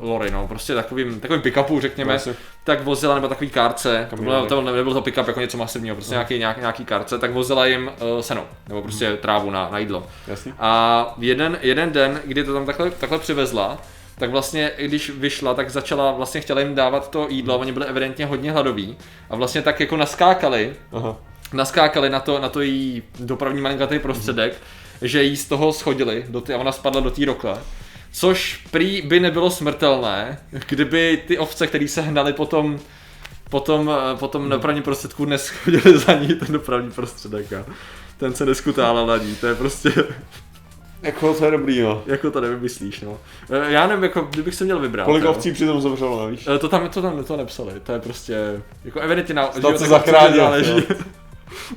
lory, 0.00 0.30
no, 0.30 0.48
prostě 0.48 0.74
takovým, 0.74 1.20
takovým 1.20 1.42
pick-upu, 1.42 1.80
řekněme, 1.80 2.18
tak 2.64 2.84
vozila, 2.84 3.14
nebo 3.14 3.28
takový 3.28 3.50
kárce, 3.50 4.06
to, 4.44 4.62
to 4.62 4.72
nebyl 4.72 4.94
to 4.94 5.02
pick 5.02 5.16
jako 5.16 5.40
něco 5.40 5.58
masivního, 5.58 5.96
prostě 5.96 6.14
no. 6.14 6.16
nějaký, 6.16 6.38
nějaký, 6.38 6.60
nějaký 6.60 6.84
karce, 6.84 7.18
tak 7.18 7.32
vozila 7.32 7.66
jim 7.66 7.90
uh, 8.14 8.20
seno, 8.20 8.44
nebo 8.68 8.82
prostě 8.82 9.08
hmm. 9.08 9.16
trávu 9.16 9.50
na, 9.50 9.68
na 9.72 9.78
jídlo. 9.78 10.06
Jasně. 10.26 10.52
A 10.58 11.14
jeden, 11.18 11.58
jeden 11.62 11.92
den, 11.92 12.20
kdy 12.24 12.44
to 12.44 12.54
tam 12.54 12.66
takhle, 12.66 12.90
takhle 12.90 13.18
přivezla, 13.18 13.78
tak 14.18 14.30
vlastně, 14.30 14.70
když 14.78 15.10
vyšla, 15.10 15.54
tak 15.54 15.70
začala, 15.70 16.12
vlastně 16.12 16.40
chtěla 16.40 16.60
jim 16.60 16.74
dávat 16.74 17.10
to 17.10 17.26
jídlo, 17.30 17.58
oni 17.58 17.72
byli 17.72 17.86
evidentně 17.86 18.26
hodně 18.26 18.52
hladoví 18.52 18.96
a 19.30 19.36
vlastně 19.36 19.62
tak 19.62 19.80
jako 19.80 19.96
naskákali, 19.96 20.72
Aha. 20.92 21.16
naskákali 21.52 22.10
na 22.10 22.20
to, 22.20 22.38
na 22.38 22.48
to 22.48 22.60
její 22.60 23.02
dopravní 23.20 23.60
malinkatý 23.60 23.98
prostředek, 23.98 24.52
mm. 24.52 25.08
že 25.08 25.22
jí 25.22 25.36
z 25.36 25.48
toho 25.48 25.72
schodili 25.72 26.24
do 26.28 26.40
ty, 26.40 26.54
a 26.54 26.58
ona 26.58 26.72
spadla 26.72 27.00
do 27.00 27.10
té 27.10 27.24
rokle. 27.24 27.58
Což 28.12 28.60
prý 28.70 29.02
by 29.02 29.20
nebylo 29.20 29.50
smrtelné, 29.50 30.38
kdyby 30.68 31.22
ty 31.26 31.38
ovce, 31.38 31.66
které 31.66 31.88
se 31.88 32.02
hnaly 32.02 32.32
potom 32.32 32.78
potom, 33.54 33.90
eh, 33.90 34.16
potom 34.16 34.48
dopravní 34.48 34.82
prostředku 34.82 35.24
neschodili 35.24 35.98
za 35.98 36.12
ní 36.14 36.28
ten 36.28 36.52
dopravní 36.52 36.90
prostředek 36.90 37.52
a 37.52 37.64
ten 38.16 38.34
se 38.34 38.46
neskutálel 38.46 39.06
na 39.06 39.16
ní, 39.16 39.34
to 39.36 39.46
je 39.46 39.54
prostě... 39.54 39.92
Jako 41.02 41.34
to 41.34 41.44
je 41.44 41.50
dobrý, 41.50 41.78
jo. 41.78 42.02
Jako 42.06 42.30
to 42.30 42.40
nevymyslíš, 42.40 43.00
no. 43.00 43.18
Eh, 43.50 43.72
já 43.72 43.86
nevím, 43.86 44.02
jako 44.02 44.22
kdybych 44.22 44.54
se 44.54 44.64
měl 44.64 44.78
vybrat. 44.78 45.04
Kolik 45.04 45.24
ovcí 45.24 45.52
přitom 45.52 45.80
zemřelo, 45.80 46.24
nevíš? 46.26 46.48
Eh, 46.54 46.58
to 46.58 46.68
tam, 46.68 46.88
to 46.88 47.02
tam 47.02 47.24
to 47.24 47.36
nepsali, 47.36 47.72
to 47.82 47.92
je 47.92 47.98
prostě, 47.98 48.62
jako 48.84 49.00
evidentně 49.00 49.34
na 49.34 49.50
život 49.54 49.78
se 49.78 49.86
zachránil, 49.86 50.36
záleží. 50.36 50.86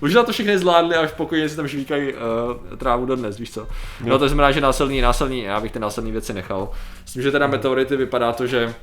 Možná 0.01 0.23
to 0.23 0.31
všechny 0.31 0.57
zvládli 0.57 0.95
a 0.95 1.07
v 1.07 1.13
pokoji 1.13 1.49
si 1.49 1.55
tam 1.55 1.67
žvíkají 1.67 2.13
uh, 2.13 2.77
trávu 2.77 3.05
do 3.05 3.15
dnes, 3.15 3.37
víš 3.37 3.51
co. 3.51 3.61
No, 4.01 4.09
no 4.09 4.19
to 4.19 4.27
znamená, 4.27 4.51
že 4.51 4.61
násilný, 4.61 5.01
násilný, 5.01 5.41
já 5.41 5.59
bych 5.59 5.71
ty 5.71 5.79
násilné 5.79 6.11
věci 6.11 6.33
nechal. 6.33 6.69
Myslím, 7.03 7.23
že 7.23 7.31
teda 7.31 7.47
meteority 7.47 7.97
vypadá 7.97 8.33
to, 8.33 8.47
že 8.47 8.73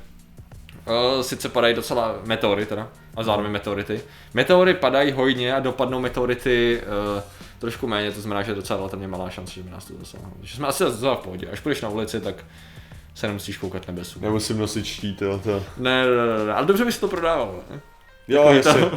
sice 1.21 1.49
padají 1.49 1.75
docela 1.75 2.15
meteory 2.25 2.67
teda, 2.67 2.89
a 3.17 3.23
zároveň 3.23 3.53
meteority. 3.53 4.01
Meteory 4.35 4.75
padají 4.75 5.13
hojně 5.13 5.55
a 5.55 5.61
dopadnou 5.61 6.01
meteority 6.01 6.83
uh, 7.17 7.23
trošku 7.59 7.87
méně, 7.87 8.13
to 8.13 8.21
znamená, 8.21 8.43
že 8.43 8.51
je 8.51 8.55
docela 8.55 8.77
relativně 8.77 9.09
malá 9.09 9.31
šance, 9.31 9.55
že 9.55 9.63
by 9.63 9.71
nás 9.71 9.85
to 9.85 9.95
zasáhlo. 9.99 10.31
Takže 10.39 10.57
jsme 10.57 10.67
asi 10.67 10.85
docela 10.85 11.15
v 11.15 11.19
pohodě. 11.19 11.47
Až 11.47 11.61
půjdeš 11.61 11.81
na 11.81 11.89
ulici, 11.89 12.21
tak 12.21 12.35
se 13.15 13.27
nemusíš 13.27 13.57
koukat 13.57 13.87
nebesu. 13.87 14.21
Nemusím 14.21 14.59
nosit 14.59 14.85
štít, 14.85 15.23
jo, 15.23 15.41
to. 15.45 15.65
Ne, 15.77 16.07
ne, 16.07 16.17
ne, 16.17 16.45
ne, 16.45 16.53
ale 16.53 16.67
dobře 16.67 16.85
bys 16.85 16.99
to 16.99 17.09
prodával, 17.09 17.61
ne? 17.71 17.81
Jo, 18.29 18.53
jasně. 18.53 18.91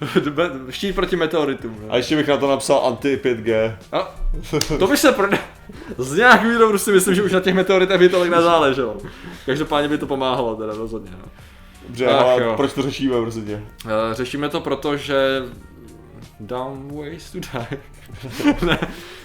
Štít 0.70 0.94
proti 0.94 1.16
meteoritům. 1.16 1.76
A 1.88 1.96
ještě 1.96 2.16
bych 2.16 2.28
na 2.28 2.36
to 2.36 2.48
napsal 2.50 2.78
anti-5G. 2.86 3.76
A, 3.92 4.14
to 4.78 4.86
by 4.86 4.96
se 4.96 5.12
prodal. 5.12 5.38
Z 5.98 6.16
nějakého 6.16 6.58
důvodu 6.58 6.78
si 6.78 6.92
myslím, 6.92 7.14
že 7.14 7.22
už 7.22 7.32
na 7.32 7.40
těch 7.40 7.54
meteoritech 7.54 7.98
by 7.98 8.08
tolik 8.08 8.30
nezáleželo. 8.30 8.96
Každopádně 9.46 9.88
by 9.88 9.98
to 9.98 10.06
pomáhalo 10.06 10.56
teda 10.56 10.74
rozhodně. 10.74 11.10
No. 11.12 11.24
Dobře, 11.88 12.06
Ach, 12.06 12.22
ale 12.26 12.42
jo. 12.42 12.52
proč 12.56 12.72
to 12.72 12.82
řešíme 12.82 13.20
prostě? 13.20 13.62
Řešíme 14.12 14.48
to 14.48 14.60
proto, 14.60 14.96
že 14.96 15.42
Down 16.40 16.88
ways 16.96 17.30
to 17.30 17.38
die. 17.40 17.80
ne, 18.66 18.78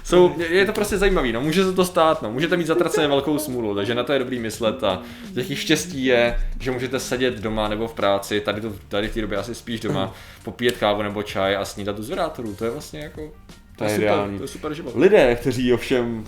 jsou, 0.03 0.35
je 0.49 0.65
to 0.65 0.73
prostě 0.73 0.97
zajímavý, 0.97 1.31
no, 1.31 1.41
může 1.41 1.63
se 1.63 1.73
to 1.73 1.85
stát, 1.85 2.21
no, 2.21 2.31
můžete 2.31 2.57
mít 2.57 2.67
zatraceně 2.67 3.07
velkou 3.07 3.37
smůlu, 3.37 3.75
takže 3.75 3.95
na 3.95 4.03
to 4.03 4.13
je 4.13 4.19
dobrý 4.19 4.39
myslet 4.39 4.83
a 4.83 5.01
jakých 5.33 5.59
štěstí 5.59 6.05
je, 6.05 6.39
že 6.59 6.71
můžete 6.71 6.99
sedět 6.99 7.33
doma 7.33 7.67
nebo 7.67 7.87
v 7.87 7.93
práci, 7.93 8.41
tady, 8.41 8.61
to, 8.61 8.73
tady 8.87 9.07
v 9.07 9.13
té 9.13 9.21
době 9.21 9.37
asi 9.37 9.55
spíš 9.55 9.79
doma, 9.79 10.13
popíjet 10.43 10.77
kávu 10.77 11.01
nebo 11.01 11.23
čaj 11.23 11.55
a 11.55 11.65
snídat 11.65 11.99
u 11.99 12.03
zvědátorů, 12.03 12.55
to 12.55 12.65
je 12.65 12.71
vlastně 12.71 12.99
jako, 12.99 13.21
to, 13.21 13.77
to 13.77 13.83
je, 13.83 13.89
super, 13.89 14.03
ideální. 14.03 14.37
to 14.37 14.43
je 14.43 14.47
super 14.47 14.73
život. 14.73 14.95
Lidé, 14.95 15.35
kteří 15.35 15.73
ovšem 15.73 16.23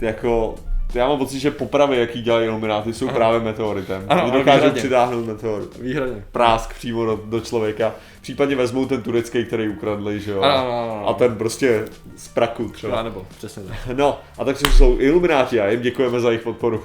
jako 0.00 0.54
já 0.94 1.08
mám 1.08 1.18
pocit, 1.18 1.38
že 1.38 1.50
popravy, 1.50 1.98
jaký 1.98 2.22
dělají 2.22 2.46
ilumináty, 2.46 2.94
jsou 2.94 3.08
Aha. 3.08 3.16
právě 3.16 3.40
meteoritem. 3.40 4.04
Ano, 4.08 4.30
dokážou 4.30 4.70
přitáhnout 4.70 5.26
meteorit. 5.26 5.78
Výhradně. 5.78 6.24
Prásk 6.32 6.74
přímo 6.74 7.04
do, 7.04 7.20
do 7.24 7.40
člověka. 7.40 7.94
Případně 8.22 8.56
vezmou 8.56 8.86
ten 8.86 9.02
turecký, 9.02 9.44
který 9.44 9.68
ukradli, 9.68 10.20
že 10.20 10.30
jo. 10.30 10.40
Ano, 10.40 10.56
ano, 10.56 10.96
ano. 10.96 11.08
A 11.08 11.14
ten 11.14 11.36
prostě 11.36 11.84
z 12.16 12.28
praku 12.28 12.68
třeba. 12.68 12.96
Já 12.96 13.02
nebo, 13.02 13.26
přesně 13.36 13.62
tak. 13.62 13.76
No, 13.96 14.20
a 14.38 14.44
tak 14.44 14.56
jsou 14.58 14.96
ilumináti 14.98 15.60
a 15.60 15.68
jim 15.68 15.80
děkujeme 15.80 16.20
za 16.20 16.30
jejich 16.30 16.42
podporu. 16.42 16.84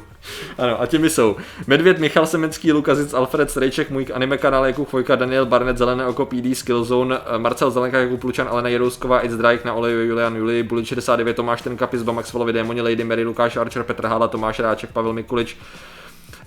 Ano, 0.58 0.82
a 0.82 0.86
těmi 0.86 1.10
jsou 1.10 1.36
Medvěd, 1.68 2.00
Michal 2.00 2.26
Semenský, 2.26 2.72
Lukazic, 2.72 3.14
Alfred 3.14 3.52
Strejček, 3.52 3.90
můj 3.90 4.06
anime 4.14 4.38
kanál 4.38 4.66
Jakub 4.66 4.90
Chvojka, 4.90 5.16
Daniel 5.16 5.46
Barnett, 5.46 5.78
Zelené 5.78 6.06
oko, 6.06 6.26
PD, 6.26 6.56
Skillzone, 6.56 7.18
Marcel 7.38 7.72
Zelenka, 7.72 8.00
Jakub 8.00 8.22
Plučan, 8.22 8.48
Alena 8.52 8.70
Jerousková, 8.70 9.26
It's 9.26 9.36
Drake, 9.36 9.62
na 9.66 9.74
oleju 9.74 10.00
Julian 10.00 10.36
Juli, 10.36 10.64
Bullet 10.64 10.86
69, 10.86 11.36
Tomáš 11.36 11.62
Tenka, 11.62 11.88
Pizba, 11.88 12.14
Maxwellovi 12.14 12.54
Démoni, 12.54 12.82
Lady 12.82 13.04
Mary, 13.04 13.24
Lukáš 13.26 13.58
Archer, 13.58 13.84
Petr 13.84 14.08
Hala, 14.08 14.28
Tomáš 14.28 14.60
Ráček, 14.60 14.90
Pavel 14.90 15.14
Mikulič, 15.14 15.58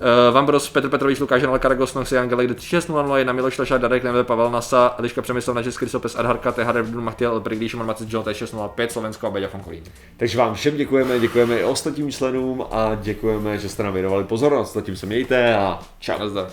Uh, 0.01 0.35
Vambros, 0.35 0.71
Petr 0.71 0.89
Petrovič, 0.89 1.21
Lukáš 1.21 1.43
Janal, 1.43 1.59
Karagos, 1.59 1.95
Noxy, 1.95 2.19
Angelek, 2.19 2.55
3601, 2.55 3.33
Miloš 3.33 3.59
Leša, 3.59 3.79
Darek, 3.79 4.05
Neve, 4.05 4.25
Pavel 4.25 4.51
Nasa, 4.51 4.95
Eliška 4.99 5.23
Přemysl, 5.23 5.55
Nažes, 5.55 5.79
Krysopes, 5.79 6.17
Adharka, 6.17 6.53
THR, 6.53 6.83
Dun, 6.83 7.05
Machtiel, 7.05 7.41
Brigdy, 7.41 7.69
Šimon 7.69 7.87
Macic, 7.87 8.13
John, 8.13 8.25
605, 8.33 8.93
Slovensko 8.93 9.27
a 9.27 9.31
Beďa 9.31 9.49
Fonkolín. 9.49 9.83
Takže 10.17 10.39
vám 10.39 10.55
všem 10.55 10.77
děkujeme, 10.77 11.21
děkujeme 11.21 11.59
i 11.59 11.65
ostatním 11.65 12.13
členům 12.13 12.65
a 12.71 12.95
děkujeme, 12.95 13.59
že 13.59 13.69
jste 13.69 13.83
nám 13.83 13.95
věnovali 13.95 14.25
pozornost. 14.25 14.73
Zatím 14.73 14.97
se 14.97 15.07
mějte 15.07 15.57
a 15.57 15.79
čau. 15.99 16.19
Nazdar. 16.19 16.51